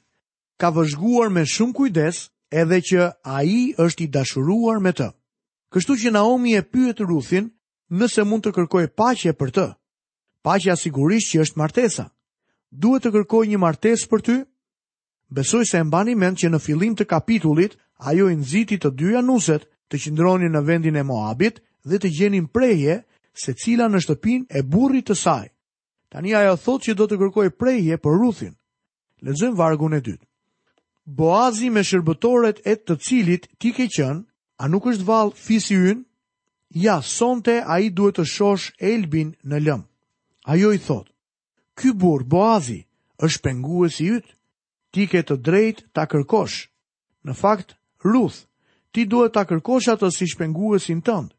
Ka 0.60 0.70
vëzhguar 0.76 1.32
me 1.32 1.46
shumë 1.48 1.74
kujdes 1.74 2.26
edhe 2.52 2.82
që 2.84 3.08
ai 3.24 3.72
është 3.80 4.04
i 4.04 4.08
dashuruar 4.12 4.82
me 4.84 4.92
të. 4.92 5.08
Kështu 5.72 5.96
që 6.02 6.12
Naomi 6.12 6.58
e 6.60 6.62
pyet 6.62 7.00
Ruthin 7.08 7.48
nëse 7.96 8.28
mund 8.28 8.44
të 8.44 8.52
kërkojë 8.58 8.92
paqe 9.00 9.32
për 9.34 9.56
të. 9.56 9.68
Paqja 10.44 10.76
sigurisht 10.76 11.32
që 11.32 11.46
është 11.48 11.58
martesa. 11.62 12.10
Duhet 12.72 13.08
të 13.08 13.12
kërkoj 13.16 13.46
një 13.48 13.62
martesë 13.64 14.08
për 14.12 14.22
ty? 14.28 14.38
Besoj 15.32 15.66
se 15.66 15.78
e 15.80 15.84
mbani 15.88 16.12
mend 16.20 16.36
që 16.42 16.50
në 16.52 16.60
fillim 16.60 16.96
të 17.00 17.06
kapitullit, 17.08 17.78
ajo 18.12 18.26
i 18.30 18.36
nxiti 18.36 18.78
të 18.84 18.90
dyja 19.00 19.22
nuset 19.24 19.64
të 19.88 20.00
qëndronin 20.04 20.52
në 20.52 20.62
vendin 20.68 20.98
e 21.00 21.04
Moabit 21.08 21.62
dhe 21.88 22.00
të 22.04 22.12
gjenin 22.18 22.50
preje 22.52 22.98
se 23.44 23.56
cila 23.64 23.88
në 23.94 24.02
shtëpin 24.04 24.44
e 24.52 24.62
burri 24.74 25.02
të 25.08 25.16
saj. 25.22 25.46
Tani 26.12 26.36
ajo 26.36 26.58
thot 26.66 26.84
që 26.84 26.96
do 27.00 27.08
të 27.08 27.20
kërkoj 27.22 27.48
preje 27.62 27.96
për 28.04 28.18
Ruthin. 28.20 28.58
Lezëm 29.24 29.56
vargun 29.56 29.94
e 29.96 30.02
dytë. 30.04 30.26
Boazi 31.20 31.70
me 31.74 31.80
shërbëtoret 31.88 32.60
e 32.72 32.76
të 32.82 32.98
cilit 33.08 33.48
ti 33.62 33.72
ke 33.72 33.88
qënë, 33.96 34.22
a 34.62 34.68
nuk 34.70 34.92
është 34.92 35.08
valë 35.08 35.36
fisi 35.46 35.78
ynë? 35.92 36.04
Ja, 36.88 37.00
sonte 37.02 37.56
a 37.64 37.80
i 37.80 37.88
duhet 37.90 38.20
të 38.20 38.28
shosh 38.36 38.68
elbin 38.92 39.32
në 39.48 39.64
lëmë. 39.66 39.88
Ajo 40.54 40.76
i 40.76 40.78
thot, 40.88 41.08
ky 41.80 41.94
burë, 42.04 42.28
Boazi, 42.36 42.82
është 43.26 43.44
pengu 43.48 43.88
e 43.88 43.90
si 43.96 44.12
ytë? 44.20 44.30
ti 44.92 45.08
ke 45.08 45.22
të 45.24 45.36
drejt 45.48 45.82
ta 45.96 46.06
kërkosh. 46.06 46.68
Në 47.26 47.34
fakt, 47.38 47.76
Ruth, 48.04 48.44
ti 48.92 49.06
duhet 49.06 49.34
ta 49.34 49.44
kërkosh 49.48 49.90
atë 49.94 50.10
si 50.12 50.28
shpenguesin 50.30 51.02
tënd. 51.06 51.32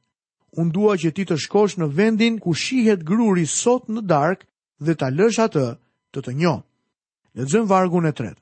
Unë 0.60 0.72
dua 0.72 0.94
që 1.00 1.10
ti 1.16 1.24
të 1.28 1.36
shkosh 1.46 1.78
në 1.80 1.88
vendin 1.96 2.36
ku 2.40 2.52
shihet 2.54 3.04
gruri 3.08 3.46
sot 3.48 3.88
në 3.88 4.02
dark 4.10 4.44
dhe 4.78 4.94
ta 4.96 5.08
lësh 5.08 5.40
atë 5.46 5.66
të 6.12 6.20
të 6.24 6.32
njoh. 6.40 6.60
Lexojmë 7.38 7.68
vargun 7.70 8.08
e 8.08 8.12
tret. 8.12 8.36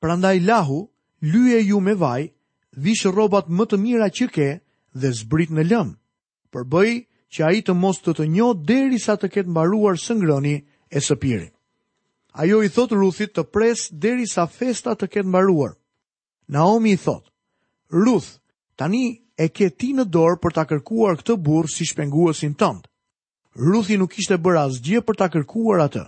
Prandaj 0.00 0.38
Lahu 0.46 0.80
lyje 1.22 1.60
ju 1.68 1.80
me 1.80 1.94
vaj, 1.94 2.22
vish 2.84 3.06
rrobat 3.06 3.50
më 3.52 3.64
të 3.68 3.76
mira 3.82 4.08
që 4.08 4.26
ke 4.34 4.48
dhe 5.00 5.10
zbrit 5.20 5.52
në 5.52 5.64
lëm. 5.70 5.92
Përbëj 6.52 6.92
që 7.32 7.40
ai 7.48 7.60
të 7.64 7.76
mos 7.82 8.00
të 8.02 8.16
të 8.16 8.24
njoh 8.34 8.56
derisa 8.68 9.14
të 9.16 9.28
ketë 9.34 9.52
mbaruar 9.52 10.00
së 10.00 10.16
ngroni 10.18 10.56
e 10.96 11.00
së 11.00 11.16
pirit. 11.22 11.52
Ajo 12.32 12.62
i 12.64 12.68
thot 12.72 12.92
Ruthit 12.96 13.34
të 13.36 13.42
pres 13.52 13.90
deri 13.92 14.24
sa 14.26 14.46
festa 14.48 14.94
të 14.96 15.08
ketë 15.14 15.28
mbaruar. 15.28 15.74
Naomi 16.48 16.94
i 16.96 17.00
thot, 17.00 17.26
Ruth, 17.92 18.38
tani 18.80 19.18
e 19.36 19.50
ke 19.52 19.68
ti 19.68 19.90
në 19.92 20.06
dorë 20.08 20.38
për 20.40 20.54
ta 20.56 20.64
kërkuar 20.68 21.20
këtë 21.20 21.36
burë 21.44 21.68
si 21.74 21.84
shpenguesin 21.90 22.54
tëndë. 22.56 22.88
Ruthi 23.60 23.98
nuk 24.00 24.16
ishte 24.16 24.38
bërë 24.40 24.62
asgjë 24.64 25.02
për 25.04 25.18
ta 25.20 25.28
kërkuar 25.34 25.84
atë. 25.84 26.06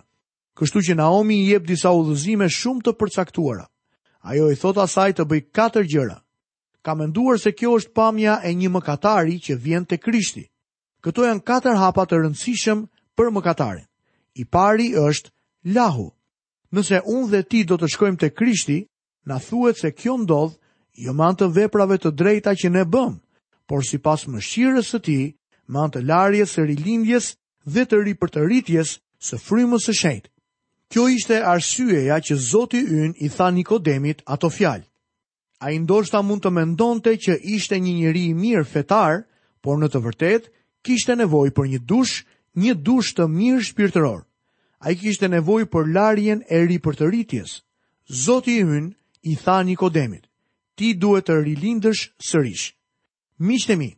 Kështu 0.56 0.80
që 0.88 0.96
Naomi 0.96 1.42
i 1.42 1.50
jep 1.52 1.66
disa 1.68 1.92
udhëzime 1.92 2.48
shumë 2.48 2.86
të 2.86 2.96
përcaktuara. 3.02 3.68
Ajo 4.24 4.48
i 4.48 4.56
thot 4.56 4.80
asaj 4.80 5.18
të 5.18 5.28
bëj 5.28 5.42
katër 5.52 5.84
gjëra. 5.92 6.16
Ka 6.84 6.94
menduar 6.96 7.36
se 7.40 7.52
kjo 7.52 7.76
është 7.80 7.92
pamja 7.96 8.38
e 8.44 8.54
një 8.56 8.72
mëkatari 8.78 9.36
që 9.44 9.60
vjen 9.60 9.84
te 9.84 10.00
Krishti. 10.00 10.46
Këto 11.04 11.28
janë 11.28 11.44
katër 11.44 11.76
hapa 11.80 12.06
të 12.08 12.22
rëndësishëm 12.24 12.86
për 13.16 13.32
mëkatarin. 13.36 13.84
I 14.40 14.44
pari 14.44 14.92
është 14.96 15.32
lahu 15.76 16.13
nëse 16.74 16.98
unë 17.16 17.28
dhe 17.32 17.40
ti 17.50 17.60
do 17.70 17.76
të 17.80 17.88
shkojmë 17.94 18.20
të 18.22 18.28
krishti, 18.38 18.76
në 19.28 19.36
thuet 19.46 19.78
se 19.80 19.92
kjo 19.96 20.16
ndodh, 20.24 20.56
jo 21.04 21.12
ma 21.16 21.30
të 21.38 21.48
veprave 21.56 21.98
të 22.02 22.12
drejta 22.20 22.54
që 22.60 22.70
ne 22.74 22.84
bëm, 22.94 23.14
por 23.68 23.84
si 23.86 23.98
pas 24.04 24.26
më 24.28 24.42
shirës 24.48 24.90
të 24.94 25.00
ti, 25.06 25.18
ma 25.72 25.86
të 25.88 26.02
larjes 26.10 26.54
së 26.58 26.66
rilindjes 26.68 27.30
dhe 27.72 27.86
të 27.88 28.02
ripërtëritjes 28.10 28.96
së 29.24 29.38
frymës 29.40 29.86
së 29.88 29.94
shenjtë. 30.02 30.28
Kjo 30.92 31.06
ishte 31.10 31.38
arsyeja 31.48 32.18
që 32.20 32.34
Zoti 32.50 32.78
yn 32.84 33.14
i 33.24 33.30
tha 33.32 33.46
Nikodemit 33.56 34.20
ato 34.34 34.50
fjalë. 34.52 34.84
A 35.64 35.70
i 35.72 35.78
ndoshta 35.80 36.20
mund 36.22 36.44
të 36.44 36.50
mendonte 36.52 37.14
që 37.24 37.38
ishte 37.56 37.78
një 37.80 37.94
njëri 38.00 38.26
i 38.30 38.34
mirë 38.36 38.66
fetar, 38.68 39.22
por 39.64 39.80
në 39.80 39.88
të 39.90 40.02
vërtet, 40.04 40.50
kishte 40.84 41.16
nevoj 41.16 41.50
për 41.56 41.70
një 41.72 41.80
dush, 41.88 42.20
një 42.60 42.74
dush 42.86 43.14
të 43.16 43.26
mirë 43.32 43.64
shpirtëror 43.70 44.20
a 44.84 44.90
i 44.92 44.96
kishte 45.00 45.28
nevoj 45.32 45.64
për 45.72 45.86
larjen 45.94 46.42
e 46.50 46.58
ri 46.68 46.76
për 46.84 46.98
të 46.98 47.06
rritjes. 47.08 47.52
Zoti 48.24 48.58
i 48.58 48.64
hynë 48.68 48.90
i 49.32 49.36
tha 49.40 49.62
Nikodemit, 49.64 50.26
ti 50.76 50.92
duhet 51.00 51.26
të 51.30 51.38
rilindësh 51.46 52.02
sërish. 52.20 52.66
Mishtemi, 53.40 53.88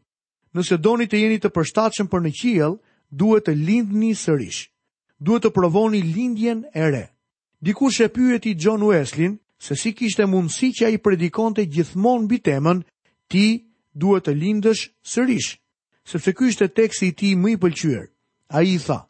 nëse 0.55 0.79
doni 0.79 1.09
të 1.11 1.19
jeni 1.25 1.39
të 1.43 1.51
përstatëshëm 1.57 2.07
për 2.11 2.23
në 2.23 2.31
qiel, 2.41 2.77
duhet 3.11 3.49
të 3.49 3.57
lindni 3.67 4.13
sërish. 4.15 4.69
Duhet 5.19 5.49
të 5.49 5.53
provoni 5.59 6.05
lindjen 6.07 6.63
e 6.75 6.87
re. 6.95 7.05
Dikush 7.59 8.05
e 8.07 8.09
pyet 8.15 8.47
i 8.47 8.55
John 8.55 8.87
Weslin 8.87 9.39
se 9.59 9.75
si 9.75 9.91
kishte 9.91 10.27
mundësi 10.31 10.71
që 10.77 10.87
ai 10.87 11.01
predikonte 11.03 11.67
gjithmonë 11.67 12.29
mbi 12.29 12.39
temën 12.47 12.85
ti 13.31 13.47
duhet 13.91 14.29
të 14.29 14.37
lindësh 14.39 14.85
sërish, 15.15 15.57
sepse 16.07 16.31
ky 16.33 16.49
ishte 16.53 16.69
teksti 16.79 17.09
i 17.09 17.13
ti 17.17 17.33
tij 17.35 17.41
më 17.43 17.49
i 17.57 17.59
pëlqyer. 17.63 18.05
Ai 18.55 18.67
i 18.75 18.79
tha: 18.87 19.01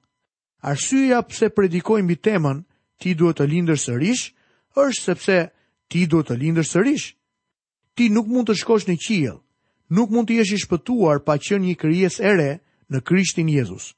arsyeja 0.67 1.23
pse 1.31 1.47
predikoj 1.55 2.03
mbi 2.03 2.17
temën 2.27 2.59
ti 2.99 3.15
duhet 3.19 3.39
të 3.41 3.47
lindësh 3.53 3.85
sërish 3.87 4.25
është 4.83 5.05
sepse 5.07 5.37
ti 5.93 6.03
duhet 6.11 6.29
të 6.31 6.37
lindësh 6.43 6.71
sërish. 6.75 7.07
Ti 7.97 8.09
nuk 8.13 8.27
mund 8.29 8.51
të 8.51 8.57
shkosh 8.61 8.87
në 8.89 8.97
qiell, 9.07 9.39
nuk 9.97 10.11
mund 10.13 10.29
të 10.29 10.41
jesh 10.41 10.57
i 10.57 10.63
shpëtuar 10.65 11.23
pa 11.25 11.39
qenë 11.41 11.65
një 11.71 11.77
krijesë 11.81 12.23
e 12.23 12.33
re 12.41 12.51
në 12.93 13.01
Krishtin 13.09 13.49
Jezus. 13.49 13.93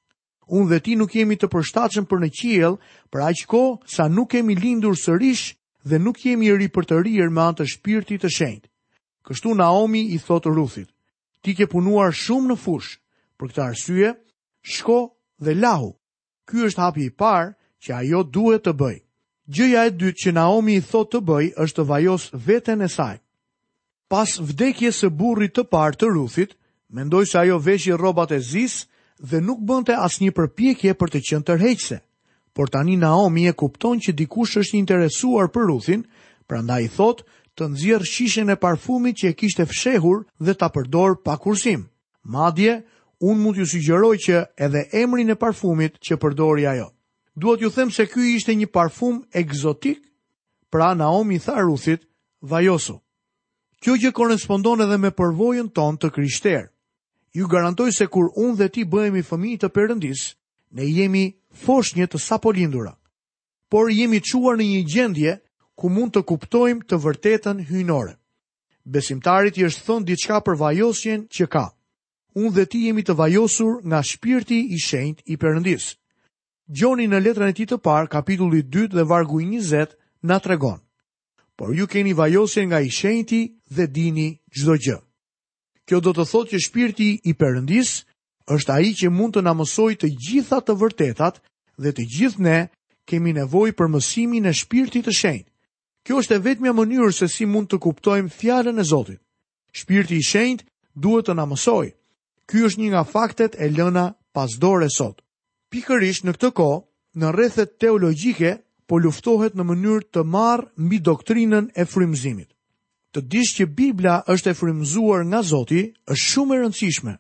Unë 0.49 0.69
dhe 0.71 0.79
ti 0.85 0.95
nuk 0.97 1.15
jemi 1.17 1.37
të 1.37 1.49
përshtatshëm 1.53 2.07
për 2.09 2.21
në 2.23 2.29
qiell, 2.39 2.77
për 3.13 3.25
aq 3.29 3.43
kohë 3.51 3.91
sa 3.97 4.07
nuk 4.09 4.31
kemi 4.37 4.55
lindur 4.57 4.97
sërish 4.97 5.49
dhe 5.89 5.99
nuk 6.01 6.21
jemi 6.25 6.51
të 6.51 6.59
ripërtërir 6.63 7.31
me 7.33 7.43
anë 7.49 7.59
të 7.59 7.65
Shpirtit 7.73 8.23
të 8.25 8.31
Shenjtë. 8.37 8.69
Kështu 9.29 9.55
Naomi 9.59 10.05
i 10.17 10.19
thot 10.25 10.47
Ruthit: 10.49 10.89
"Ti 11.43 11.55
ke 11.59 11.67
punuar 11.69 12.13
shumë 12.17 12.49
në 12.53 12.57
fush, 12.65 12.97
për 13.39 13.47
këtë 13.51 13.63
arsye, 13.67 14.15
shko 14.65 15.01
dhe 15.43 15.55
lahu." 15.55 15.95
Ky 16.49 16.65
është 16.69 16.81
hapi 16.81 17.05
i 17.05 17.13
parë 17.21 17.51
që 17.85 17.95
ajo 18.01 18.23
duhet 18.37 18.63
të 18.65 18.73
bëjë. 18.81 19.01
Gjëja 19.57 19.83
e 19.87 19.91
dytë 20.01 20.21
që 20.23 20.31
Naomi 20.37 20.79
i 20.79 20.85
thotë 20.89 21.13
të 21.15 21.21
bëjë 21.29 21.51
është 21.65 21.79
të 21.79 21.85
vajos 21.91 22.25
veten 22.47 22.85
e 22.85 22.89
saj. 22.95 23.15
Pas 24.13 24.35
vdekjes 24.51 25.03
së 25.03 25.11
burrit 25.21 25.53
të 25.57 25.67
parë 25.73 25.99
të 26.01 26.11
Ruthit, 26.17 26.57
mendoi 26.97 27.27
se 27.29 27.39
ajo 27.43 27.59
veshje 27.65 27.97
rrobat 28.01 28.33
e 28.33 28.41
zis 28.49 28.81
dhe 29.31 29.43
nuk 29.45 29.61
bënte 29.69 29.93
asnjë 30.09 30.33
përpjekje 30.39 30.95
për 31.01 31.13
të 31.13 31.23
qenë 31.29 31.49
tërheqëse. 31.51 31.99
Por 32.57 32.73
tani 32.75 32.97
Naomi 33.01 33.45
e 33.49 33.53
kupton 33.61 34.01
që 34.03 34.17
dikush 34.21 34.57
është 34.63 34.77
i 34.77 34.81
interesuar 34.83 35.49
për 35.53 35.69
Ruthin, 35.71 36.07
prandaj 36.49 36.81
i 36.89 36.93
thot 36.99 37.25
të 37.57 37.71
nxjerrë 37.75 38.09
shishen 38.15 38.49
e 38.53 38.57
parfumit 38.63 39.21
që 39.21 39.33
e 39.33 39.37
kishte 39.41 39.69
fshehur 39.71 40.25
dhe 40.45 40.57
ta 40.57 40.69
përdor 40.77 41.17
pa 41.25 41.37
kursim. 41.39 41.87
Madje 42.25 42.81
unë 43.27 43.41
mund 43.43 43.57
t'ju 43.59 43.65
sugjeroj 43.67 44.17
që 44.27 44.35
edhe 44.65 44.83
emrin 45.03 45.31
e 45.31 45.37
parfumit 45.37 45.97
që 46.07 46.19
përdori 46.23 46.67
ajo. 46.71 46.89
Duat 47.35 47.61
ju 47.63 47.71
them 47.75 47.91
se 47.91 48.07
ky 48.07 48.23
ishte 48.37 48.55
një 48.55 48.69
parfum 48.71 49.25
egzotik, 49.35 49.99
pra 50.71 50.95
Naomi 50.95 51.39
tha 51.43 51.59
Ruthit, 51.63 52.05
vajosu. 52.43 52.99
Kjo 53.83 53.95
gjë 53.95 54.13
korrespondon 54.15 54.83
edhe 54.83 54.99
me 54.99 55.11
përvojën 55.15 55.69
ton 55.75 55.99
të 55.99 56.09
krishter. 56.15 56.71
Ju 57.35 57.47
garantoj 57.47 57.91
se 57.95 58.07
kur 58.07 58.31
unë 58.39 58.57
dhe 58.59 58.69
ti 58.75 58.83
bëhemi 58.85 59.23
fëmi 59.23 59.53
të 59.61 59.69
përëndis, 59.75 60.23
ne 60.75 60.87
jemi 60.87 61.29
foshnje 61.65 62.07
të 62.11 62.19
sapo 62.19 62.51
lindura, 62.55 62.95
por 63.71 63.91
jemi 63.91 64.23
quar 64.27 64.59
në 64.59 64.65
një 64.67 64.83
gjendje 64.95 65.33
ku 65.79 65.89
mund 65.91 66.15
të 66.15 66.23
kuptojmë 66.27 66.87
të 66.89 66.99
vërtetën 67.05 67.63
hynore. 67.71 68.15
Besimtarit 68.85 69.59
i 69.59 69.67
është 69.69 69.85
thënë 69.87 70.09
diçka 70.11 70.41
për 70.43 70.57
vajosjen 70.59 71.27
që 71.31 71.47
ka 71.47 71.67
unë 72.39 72.55
dhe 72.57 72.65
ti 72.71 72.81
jemi 72.87 73.03
të 73.07 73.15
vajosur 73.19 73.81
nga 73.89 74.01
shpirti 74.05 74.59
i 74.75 74.79
shenjt 74.87 75.23
i 75.33 75.37
Perëndis. 75.41 75.85
Gjoni 76.77 77.07
në 77.09 77.21
letrën 77.25 77.51
e 77.51 77.57
tij 77.57 77.67
të 77.73 77.79
parë, 77.87 78.11
kapitulli 78.15 78.61
2 78.73 78.93
dhe 78.95 79.05
vargu 79.11 79.39
20 79.43 79.97
na 80.29 80.37
tregon: 80.45 80.79
Por 81.57 81.69
ju 81.79 81.87
keni 81.93 82.13
vajosje 82.21 82.63
nga 82.67 82.79
i 82.87 82.91
shenjti 82.99 83.41
dhe 83.75 83.85
dini 83.95 84.29
çdo 84.55 84.75
gjë. 84.85 84.99
Kjo 85.87 85.99
do 86.05 86.13
të 86.15 86.25
thotë 86.31 86.51
që 86.53 86.59
shpirti 86.67 87.09
i 87.25 87.33
Perëndis 87.41 87.91
është 88.55 88.73
ai 88.77 88.91
që 88.99 89.09
mund 89.11 89.35
të 89.35 89.43
na 89.45 89.53
mësojë 89.57 89.99
të 90.01 90.09
gjitha 90.25 90.59
të 90.65 90.73
vërtetat 90.83 91.37
dhe 91.83 91.91
të 91.95 92.03
gjithë 92.15 92.43
ne 92.47 92.59
kemi 93.09 93.33
nevojë 93.39 93.75
për 93.79 93.89
mësimin 93.95 94.47
e 94.47 94.53
shpirtit 94.61 95.09
të 95.09 95.15
shenjtë. 95.21 95.51
Kjo 96.05 96.15
është 96.21 96.35
e 96.39 96.43
vetmja 96.47 96.73
mënyrë 96.77 97.13
se 97.19 97.27
si 97.33 97.47
mund 97.49 97.69
të 97.69 97.79
kuptojmë 97.85 98.31
fjalën 98.39 98.81
e 98.81 98.85
Zotit. 98.93 99.21
Shpirti 99.79 100.21
i 100.21 100.25
shenjtë 100.31 100.67
duhet 101.03 101.27
të 101.29 101.35
na 101.37 101.45
mësojë 101.51 101.93
Ky 102.49 102.63
është 102.65 102.81
një 102.81 102.91
nga 102.95 103.03
faktet 103.05 103.57
e 103.61 103.67
lëna 103.77 104.07
pasdore 104.33 104.89
sot. 104.95 105.21
Pikërisht 105.73 106.25
në 106.25 106.33
këtë 106.39 106.51
kohë, 106.57 106.79
në 107.21 107.33
rrethet 107.35 107.75
teologjike 107.83 108.55
po 108.89 108.97
luftohet 109.05 109.53
në 109.59 109.67
mënyrë 109.71 110.07
të 110.17 110.23
marrë 110.35 110.85
mbi 110.87 111.01
doktrinën 111.09 111.67
e 111.77 111.85
frymëzimit. 111.85 112.49
Të 113.13 113.21
dish 113.35 113.53
që 113.59 113.67
Bibla 113.77 114.15
është 114.33 114.51
e 114.51 114.57
frymëzuar 114.63 115.27
nga 115.29 115.43
Zoti 115.51 115.83
është 116.13 116.25
shumë 116.31 116.55
e 116.55 116.59
rëndësishme, 116.63 117.15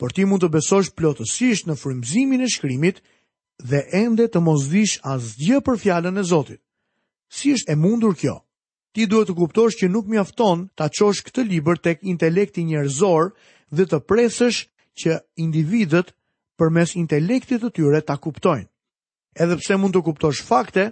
por 0.00 0.14
ti 0.16 0.24
mund 0.28 0.44
të 0.44 0.48
besosh 0.56 0.92
plotësisht 0.96 1.68
në 1.68 1.76
frymëzimin 1.82 2.40
e 2.40 2.48
shkrimit 2.54 3.02
dhe 3.70 3.82
ende 4.00 4.24
të 4.32 4.40
mos 4.48 4.70
dish 4.72 4.96
asgjë 5.12 5.60
për 5.68 5.80
fjalën 5.84 6.16
e 6.16 6.24
Zotit. 6.32 6.60
Si 7.36 7.52
është 7.56 7.72
e 7.72 7.76
mundur 7.84 8.16
kjo? 8.20 8.38
Ti 8.96 9.06
duhet 9.10 9.28
të 9.30 9.34
kuptosh 9.40 9.78
që 9.80 9.88
nuk 9.92 10.08
mjafton 10.12 10.62
ta 10.76 10.88
çosh 10.98 11.22
këtë 11.24 11.44
libër 11.50 11.78
tek 11.86 12.02
intelekti 12.12 12.64
njerëzor 12.70 13.30
dhe 13.76 13.86
të 13.88 14.00
presësh 14.10 14.58
që 15.02 15.16
individët 15.44 16.10
përmes 16.60 16.92
intelektit 17.02 17.62
të 17.64 17.70
tyre 17.78 18.02
ta 18.10 18.18
kuptojnë. 18.26 18.68
Edhe 19.40 19.56
pse 19.62 19.78
mund 19.80 19.96
të 19.96 20.02
kuptosh 20.10 20.42
fakte, 20.50 20.84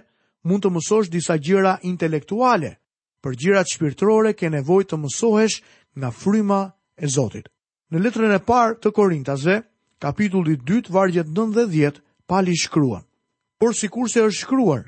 mund 0.49 0.63
të 0.65 0.71
mësosh 0.77 1.11
disa 1.13 1.37
gjëra 1.47 1.75
intelektuale. 1.91 2.71
Për 3.21 3.35
gjërat 3.43 3.69
shpirtërore 3.75 4.31
ke 4.39 4.49
nevojë 4.55 4.89
të 4.89 4.97
mësohesh 5.03 5.59
nga 5.99 6.09
fryma 6.21 6.59
e 6.97 7.05
Zotit. 7.15 7.51
Në 7.93 8.01
letrën 8.01 8.33
e 8.33 8.39
parë 8.49 8.79
të 8.81 8.89
Korintasve, 8.97 9.59
kapitulli 10.01 10.57
2, 10.73 10.89
vargjet 10.97 11.29
9 11.37 11.53
dhe 11.59 11.67
10, 11.77 12.01
pali 12.31 12.57
shkruan. 12.63 13.05
Por 13.61 13.75
sikurse 13.77 14.23
është 14.29 14.39
shkruar, 14.41 14.81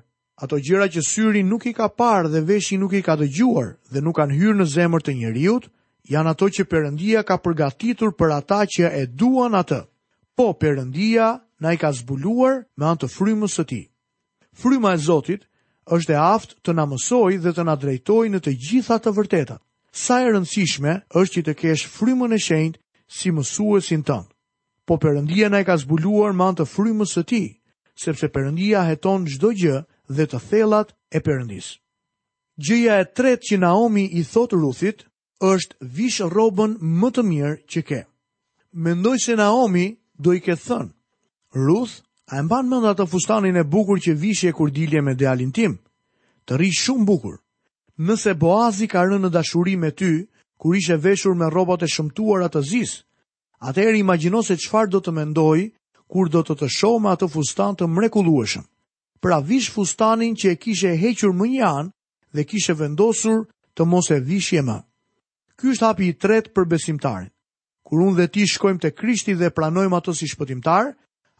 ato 0.43 0.57
gjëra 0.59 0.89
që 0.91 1.01
syri 1.07 1.41
nuk 1.47 1.69
i 1.69 1.73
ka 1.75 1.87
parë 1.87 2.27
dhe 2.33 2.41
veshi 2.43 2.75
nuk 2.79 2.93
i 2.97 3.01
ka 3.03 3.15
dëgjuar 3.19 3.69
dhe 3.93 4.01
nuk 4.03 4.17
kanë 4.19 4.35
hyrë 4.35 4.57
në 4.59 4.65
zemër 4.73 5.03
të 5.05 5.13
njeriut, 5.21 5.69
janë 6.11 6.33
ato 6.35 6.49
që 6.57 6.65
Perëndia 6.67 7.21
ka 7.23 7.37
përgatitur 7.39 8.11
për 8.19 8.33
ata 8.41 8.63
që 8.67 8.89
e 8.91 9.03
duan 9.07 9.55
atë. 9.55 9.79
Po 10.35 10.51
Perëndia 10.59 11.29
na 11.63 11.71
i 11.71 11.79
ka 11.79 11.93
zbuluar 11.95 12.65
me 12.75 12.89
anë 12.89 12.99
të 13.03 13.11
frymës 13.15 13.55
së 13.55 13.65
Tij. 13.69 13.85
Fryma 14.59 14.91
e 14.93 14.99
Zotit 14.99 15.47
është 15.87 16.11
e 16.11 16.19
aftë 16.19 16.59
të 16.61 16.75
na 16.75 16.85
mësojë 16.91 17.39
dhe 17.45 17.55
të 17.55 17.63
na 17.63 17.77
drejtojë 17.79 18.33
në 18.33 18.43
të 18.43 18.53
gjitha 18.65 18.99
të 18.99 19.15
vërtetat. 19.15 19.61
Sa 19.95 20.19
e 20.19 20.27
rëndësishme 20.27 20.97
është 21.21 21.33
që 21.39 21.45
të 21.47 21.55
kesh 21.61 21.87
frymën 21.95 22.35
e 22.35 22.39
shenjtë 22.47 22.81
si 23.15 23.31
mësuesin 23.31 24.03
tënd. 24.03 24.27
Po 24.83 24.99
Perëndia 24.99 25.47
na 25.53 25.63
i 25.63 25.63
ka 25.67 25.77
zbuluar 25.79 26.35
me 26.35 26.49
anë 26.51 26.59
të 26.63 26.67
frymës 26.73 27.15
së 27.15 27.23
Tij, 27.31 27.47
sepse 27.95 28.27
Perëndia 28.27 28.83
heton 28.91 29.23
çdo 29.29 29.53
gjë 29.55 29.79
dhe 30.09 30.25
të 30.27 30.39
thellat 30.49 30.91
e 31.15 31.19
Perëndis. 31.19 31.77
Gjëja 32.57 32.99
e 33.01 33.05
tretë 33.15 33.45
që 33.49 33.57
Naomi 33.59 34.03
i 34.19 34.23
thot 34.23 34.53
Ruthit 34.53 35.05
është 35.41 35.75
vish 35.95 36.21
rrobën 36.29 36.75
më 36.81 37.09
të 37.15 37.23
mirë 37.29 37.55
që 37.71 37.81
ke. 37.87 38.01
Mendoj 38.73 39.17
se 39.19 39.35
Naomi 39.35 39.95
do 40.17 40.33
i 40.33 40.39
ke 40.41 40.53
thënë: 40.55 40.91
"Ruth, 41.53 42.01
a 42.31 42.39
e 42.39 42.41
mban 42.43 42.69
mend 42.69 42.85
atë 42.85 43.07
fustanin 43.11 43.55
e 43.57 43.63
bukur 43.63 43.99
që 43.99 44.13
vishje 44.21 44.51
kur 44.53 44.71
dilje 44.71 45.01
me 45.01 45.15
djalin 45.15 45.51
tim? 45.51 45.79
Të 46.45 46.57
rri 46.57 46.69
shumë 46.71 47.05
bukur. 47.05 47.37
Nëse 47.97 48.33
Boazi 48.35 48.87
ka 48.87 49.03
rënë 49.03 49.19
në 49.25 49.29
dashuri 49.33 49.75
me 49.77 49.91
ty, 49.91 50.27
kur 50.57 50.75
ishe 50.75 50.97
veshur 50.97 51.35
me 51.35 51.47
rrobat 51.49 51.83
e 51.83 51.87
shëmtuara 51.87 52.49
të 52.49 52.61
zis, 52.63 53.03
atëherë 53.61 53.99
imagjino 53.99 54.41
se 54.43 54.57
çfarë 54.57 54.89
do 54.91 54.99
të 54.99 55.11
mendoj 55.11 55.71
kur 56.07 56.29
do 56.29 56.41
të 56.43 56.53
të 56.55 56.67
shoh 56.69 56.99
me 57.01 57.09
atë 57.15 57.29
fustan 57.33 57.75
të 57.75 57.87
mrekullueshëm." 57.87 58.65
pra 59.23 59.39
vish 59.39 59.71
fustanin 59.71 60.35
që 60.39 60.49
e 60.51 60.57
kishe 60.59 60.91
hequr 60.99 61.31
më 61.31 61.45
një 61.53 61.63
anë 61.67 61.91
dhe 62.35 62.43
kishe 62.49 62.73
vendosur 62.75 63.45
të 63.75 63.85
mos 63.87 64.11
e 64.11 64.19
vishje 64.27 64.59
më. 64.67 64.77
Ky 65.57 65.71
është 65.71 65.87
hapi 65.87 66.09
i 66.11 66.15
tretë 66.23 66.51
për 66.51 66.67
besimtarin. 66.73 67.29
Kur 67.87 68.03
unë 68.03 68.17
dhe 68.19 68.27
ti 68.33 68.43
shkojmë 68.49 68.81
te 68.83 68.91
Krishti 68.97 69.35
dhe 69.39 69.51
pranojmë 69.55 69.95
atë 69.99 70.15
si 70.19 70.27
shpëtimtar, 70.33 70.91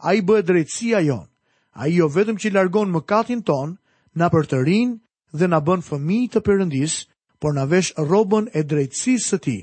ai 0.07 0.15
drejtsia 0.21 0.47
drejtësia 0.47 1.01
jon. 1.09 1.27
Ai 1.75 1.89
jo 1.97 2.07
vetëm 2.15 2.37
që 2.39 2.51
largon 2.55 2.91
mëkatin 2.93 3.41
ton, 3.43 3.75
na 4.15 4.29
rinë 4.31 4.99
dhe 5.33 5.47
na 5.47 5.59
bën 5.59 5.81
fëmijë 5.81 6.31
të 6.33 6.39
Perëndis, 6.45 6.95
por 7.41 7.53
na 7.57 7.65
vesh 7.65 7.91
rrobën 7.99 8.47
e 8.53 8.61
drejtësisë 8.63 9.27
së 9.27 9.37
tij. 9.43 9.61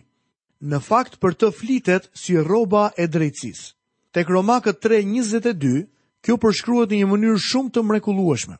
Në 0.60 0.78
fakt 0.88 1.20
për 1.22 1.32
të 1.38 1.52
flitet 1.56 2.10
si 2.14 2.34
rroba 2.38 2.92
e 3.00 3.06
drejtësisë. 3.06 3.66
Tek 4.12 4.28
Romakët 4.28 4.80
3:22 4.84 5.86
Kjo 6.26 6.36
përshkruhet 6.40 6.90
në 6.92 6.96
një 7.02 7.06
mënyrë 7.10 7.40
shumë 7.42 7.70
të 7.76 7.82
mrekullueshme. 7.90 8.56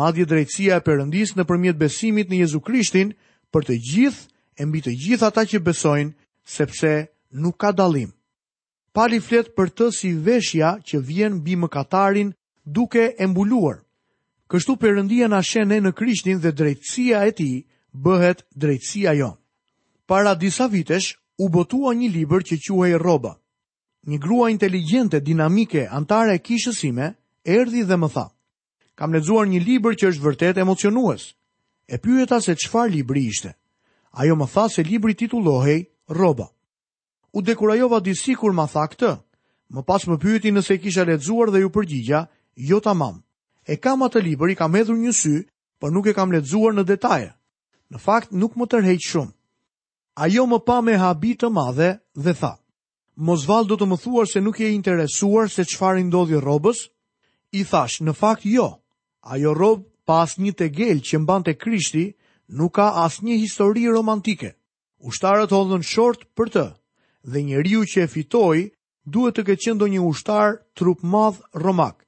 Madje 0.00 0.24
drejtësia 0.30 0.78
e 0.80 0.96
në 1.00 1.06
nëpërmjet 1.40 1.76
besimit 1.82 2.30
në 2.30 2.36
Jezu 2.42 2.60
Krishtin 2.68 3.10
për 3.52 3.64
të 3.68 3.74
gjithë 3.88 4.62
e 4.62 4.66
mbi 4.68 4.80
të 4.86 4.92
gjithë 5.02 5.26
ata 5.28 5.44
që 5.50 5.60
besojnë, 5.66 6.12
sepse 6.54 6.92
nuk 7.42 7.56
ka 7.60 7.72
dallim. 7.80 8.12
Pali 8.96 9.18
flet 9.26 9.52
për 9.56 9.68
të 9.76 9.90
si 9.98 10.12
veshja 10.28 10.70
që 10.88 11.00
vjen 11.10 11.34
mbi 11.42 11.56
mëkatarin 11.62 12.32
duke 12.78 13.04
e 13.22 13.26
mbuluar. 13.30 13.82
Kështu 14.50 14.76
Perëndia 14.82 15.28
na 15.30 15.42
shën 15.46 15.68
në 15.82 15.92
Krishtin 16.00 16.40
dhe 16.42 16.52
drejtësia 16.58 17.26
e 17.28 17.32
tij 17.38 17.54
bëhet 18.06 18.40
drejtësia 18.62 19.12
jonë. 19.20 19.38
Para 20.10 20.32
disa 20.34 20.66
vitesh 20.72 21.12
u 21.44 21.48
botua 21.56 21.92
një 21.94 22.08
libër 22.16 22.42
që 22.50 22.56
quhej 22.64 22.96
Rroba 22.98 23.36
një 24.06 24.18
grua 24.18 24.50
inteligjente, 24.50 25.20
dinamike, 25.20 25.86
antare 25.86 26.34
e 26.34 26.38
kishësime, 26.40 27.14
erdi 27.44 27.82
dhe 27.84 27.96
më 27.96 28.08
tha. 28.14 28.28
Kam 28.94 29.12
lexuar 29.12 29.46
një 29.48 29.60
libër 29.64 29.96
që 29.96 30.08
është 30.12 30.24
vërtet 30.24 30.60
emocionues. 30.60 31.34
E 31.88 31.98
pyeta 31.98 32.40
se 32.40 32.54
çfarë 32.56 32.92
libri 32.94 33.26
ishte. 33.28 33.54
Ajo 34.12 34.36
më 34.36 34.46
tha 34.52 34.68
se 34.70 34.82
libri 34.84 35.14
titullohej 35.14 35.84
Rroba. 36.10 36.48
U 37.32 37.42
dekurajova 37.42 38.00
disi 38.00 38.34
kur 38.34 38.52
ma 38.52 38.66
tha 38.66 38.86
këtë. 38.90 39.12
Më 39.70 39.82
pas 39.86 40.06
më 40.08 40.16
pyeti 40.18 40.50
nëse 40.52 40.78
kisha 40.82 41.04
lexuar 41.06 41.50
dhe 41.50 41.60
ju 41.62 41.70
përgjigja, 41.70 42.24
jo 42.56 42.80
tamam. 42.80 43.20
E 43.68 43.76
kam 43.76 44.02
atë 44.02 44.22
libër, 44.24 44.48
i 44.54 44.56
kam 44.58 44.74
hedhur 44.74 44.96
një 44.98 45.12
sy, 45.14 45.36
por 45.78 45.92
nuk 45.92 46.06
e 46.06 46.12
kam 46.14 46.32
lexuar 46.32 46.74
në 46.74 46.84
detaje. 46.88 47.30
Në 47.90 47.98
fakt 47.98 48.32
nuk 48.32 48.56
më 48.56 48.66
tërheq 48.66 49.00
shumë. 49.06 49.34
Ajo 50.16 50.46
më 50.46 50.58
pa 50.66 50.80
me 50.82 50.96
habi 50.98 51.36
të 51.38 51.50
madhe 51.54 51.98
dhe 52.14 52.34
tha: 52.34 52.56
Mosval 53.20 53.66
do 53.68 53.76
të 53.76 53.84
më 53.84 53.96
thuar 54.00 54.26
se 54.30 54.40
nuk 54.40 54.56
je 54.62 54.70
interesuar 54.72 55.50
se 55.52 55.66
qëfar 55.68 55.98
i 56.00 56.04
ndodhi 56.08 56.38
robës? 56.40 56.86
I 57.52 57.66
thash, 57.68 57.98
në 58.00 58.14
fakt 58.16 58.46
jo, 58.48 58.70
ajo 59.20 59.50
robë 59.54 59.84
pas 60.08 60.38
një 60.40 60.52
të 60.56 60.68
gelë 60.78 61.02
që 61.04 61.20
mban 61.20 61.44
të 61.44 61.52
krishti, 61.60 62.06
nuk 62.56 62.78
ka 62.80 62.86
as 63.04 63.18
një 63.20 63.36
histori 63.42 63.84
romantike. 63.92 64.54
Ushtarët 65.04 65.52
hodhën 65.52 65.84
short 65.84 66.24
për 66.32 66.48
të, 66.54 66.64
dhe 67.28 67.44
një 67.44 67.60
riu 67.68 67.84
që 67.92 68.06
e 68.08 68.08
fitoj, 68.14 68.62
duhet 69.04 69.36
të 69.36 69.44
këtë 69.50 69.64
qëndo 69.68 69.90
një 69.92 70.00
ushtar 70.08 70.56
trup 70.76 71.04
madhë 71.04 71.60
romak. 71.60 72.00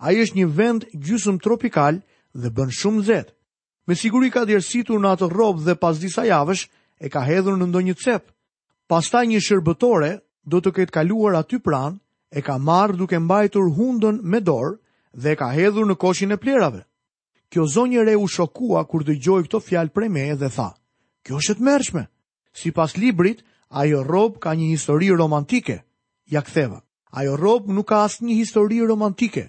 A 0.00 0.16
është 0.16 0.40
një 0.40 0.48
vend 0.56 0.88
gjusëm 1.04 1.36
tropikal 1.44 2.00
dhe 2.32 2.48
bën 2.56 2.72
shumë 2.72 3.02
zetë. 3.10 3.34
Me 3.86 3.94
siguri 3.94 4.32
ka 4.32 4.46
djersitur 4.48 5.00
në 5.04 5.12
atë 5.18 5.28
robë 5.36 5.68
dhe 5.68 5.76
pas 5.84 5.98
disa 6.00 6.24
javësh 6.24 6.64
e 7.00 7.12
ka 7.12 7.20
hedhur 7.28 7.60
në 7.60 7.68
ndonjë 7.68 7.94
cep. 8.06 8.30
Pastaj 8.88 9.26
një 9.28 9.40
shërbëtore 9.50 10.16
do 10.46 10.60
të 10.62 10.70
ketë 10.78 10.92
kaluar 10.94 11.34
aty 11.40 11.58
pran, 11.58 11.96
e 12.30 12.38
ka 12.42 12.56
marrë 12.58 12.96
duke 12.96 13.18
mbajtur 13.18 13.66
hundën 13.74 14.20
me 14.22 14.38
dorë 14.40 14.78
dhe 15.22 15.34
ka 15.38 15.48
hedhur 15.52 15.86
në 15.90 15.96
koshin 15.98 16.34
e 16.36 16.38
plerave. 16.38 16.84
Kjo 17.50 17.66
zonjë 17.74 18.04
re 18.06 18.14
u 18.18 18.26
shokua 18.28 18.84
kur 18.86 19.04
dëgjoi 19.06 19.20
gjoj 19.22 19.42
këto 19.46 19.60
fjalë 19.62 19.94
prej 19.94 20.08
meje 20.10 20.36
dhe 20.42 20.50
tha, 20.54 20.68
kjo 21.24 21.38
është 21.40 21.54
të 21.58 21.66
mërshme, 21.66 22.02
si 22.52 22.70
pas 22.70 22.94
librit, 22.96 23.42
ajo 23.70 24.02
robë 24.06 24.38
ka 24.42 24.54
një 24.54 24.70
histori 24.74 25.10
romantike, 25.18 25.80
ja 26.30 26.42
ktheva, 26.46 26.78
ajo 27.10 27.36
robë 27.36 27.72
nuk 27.74 27.88
ka 27.90 28.02
asë 28.06 28.24
një 28.26 28.38
histori 28.42 28.78
romantike, 28.86 29.48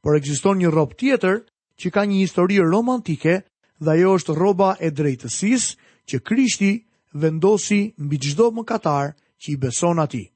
por 0.00 0.16
ekziston 0.18 0.60
një 0.60 0.72
robë 0.72 0.98
tjetër 1.00 1.40
që 1.80 1.88
ka 1.92 2.04
një 2.04 2.20
histori 2.24 2.60
romantike 2.60 3.40
dhe 3.80 3.90
ajo 3.96 4.12
është 4.18 4.36
roba 4.38 4.74
e 4.80 4.90
drejtësis 4.92 5.70
që 6.08 6.20
krishti 6.24 6.72
vendosi 7.16 7.80
mbi 7.96 8.18
gjdo 8.20 8.52
më 8.56 8.64
katar 8.64 9.12
që 9.40 9.52
i 9.56 9.60
beson 9.60 10.00
ati 10.04 10.26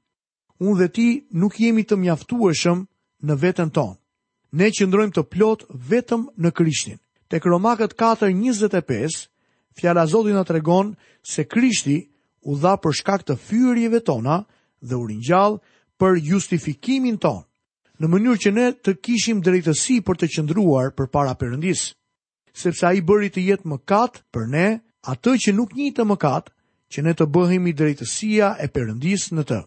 unë 0.59 0.77
dhe 0.83 0.89
ti 0.97 1.09
nuk 1.39 1.59
jemi 1.61 1.85
të 1.87 1.97
mjaftueshëm 2.03 2.81
në 3.27 3.35
veten 3.43 3.71
tonë. 3.71 3.95
Ne 4.59 4.69
qëndrojmë 4.73 5.15
të 5.17 5.25
plot 5.33 5.67
vetëm 5.91 6.27
në 6.41 6.51
Krishtin. 6.57 6.99
Tek 7.29 7.45
Romakët 7.45 7.95
4:25, 8.01 9.29
fjala 9.79 10.03
e 10.03 10.07
Zotit 10.11 10.35
na 10.35 10.45
tregon 10.49 10.95
se 11.23 11.45
Krishti 11.45 11.99
u 12.49 12.57
dha 12.57 12.75
për 12.83 12.97
shkak 12.97 13.27
të 13.27 13.37
fyerjeve 13.47 14.01
tona 14.01 14.39
dhe 14.81 14.95
u 14.97 15.07
ringjall 15.07 15.59
për 16.01 16.19
justifikimin 16.23 17.19
ton, 17.19 17.45
në 18.01 18.07
mënyrë 18.09 18.41
që 18.43 18.51
ne 18.55 18.67
të 18.85 18.93
kishim 19.05 19.41
drejtësi 19.43 20.01
për 20.07 20.17
të 20.19 20.27
qëndruar 20.35 20.95
për 20.97 21.07
para 21.13 21.35
përëndis. 21.41 21.93
Sepse 22.55 22.87
a 22.87 22.95
i 22.97 23.03
bëri 23.05 23.29
të 23.31 23.41
jetë 23.51 23.69
mëkat 23.69 24.23
për 24.33 24.47
ne, 24.51 24.69
atë 25.13 25.35
që 25.43 25.53
nuk 25.55 25.75
një 25.77 26.07
mëkat, 26.07 26.45
që 26.93 26.99
ne 27.05 27.13
të 27.15 27.27
bëhemi 27.35 27.75
drejtësia 27.77 28.57
e 28.65 28.69
përëndis 28.75 29.31
në 29.37 29.43
të 29.51 29.61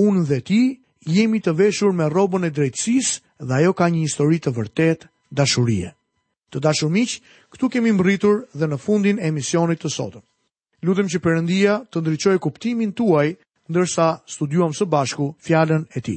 unë 0.00 0.24
dhe 0.28 0.38
ti 0.40 0.60
jemi 1.06 1.40
të 1.44 1.52
veshur 1.58 1.92
me 1.92 2.06
robën 2.08 2.46
e 2.46 2.50
drejtsis 2.54 3.20
dhe 3.40 3.54
ajo 3.60 3.72
ka 3.76 3.88
një 3.92 4.02
histori 4.06 4.38
të 4.40 4.52
vërtet 4.56 5.06
dashurie. 5.30 5.90
Të 6.52 6.60
dashur 6.60 6.90
miqë, 6.92 7.20
këtu 7.52 7.68
kemi 7.72 7.92
mëritur 7.96 8.44
dhe 8.54 8.68
në 8.68 8.78
fundin 8.80 9.18
e 9.18 9.28
emisionit 9.28 9.80
të 9.82 9.88
sotën. 9.88 10.24
Lutëm 10.84 11.08
që 11.12 11.22
përëndia 11.24 11.74
të 11.92 12.02
ndriçojë 12.02 12.40
kuptimin 12.44 12.92
tuaj, 12.92 13.36
ndërsa 13.72 14.06
studiuam 14.26 14.72
së 14.76 14.84
bashku 14.90 15.32
fjallën 15.44 15.84
e 15.96 16.00
ti. 16.00 16.16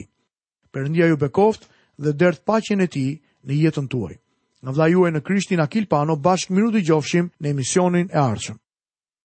Përëndia 0.74 1.08
ju 1.12 1.18
bekoft 1.22 1.68
dhe 2.00 2.12
dertë 2.16 2.44
pacjen 2.46 2.82
e 2.84 2.88
ti 2.90 3.08
në 3.48 3.54
jetën 3.64 3.88
tuaj. 3.88 4.16
Në 4.66 4.72
vla 4.76 4.88
juaj 4.92 5.12
në 5.14 5.22
Krishtin 5.22 5.62
Akil 5.62 5.86
Pano, 5.86 6.18
bashkë 6.18 6.54
miru 6.58 6.74
i 6.74 6.82
gjofshim 6.84 7.32
në 7.40 7.54
emisionin 7.54 8.08
e 8.12 8.20
ardhshëm. 8.20 8.60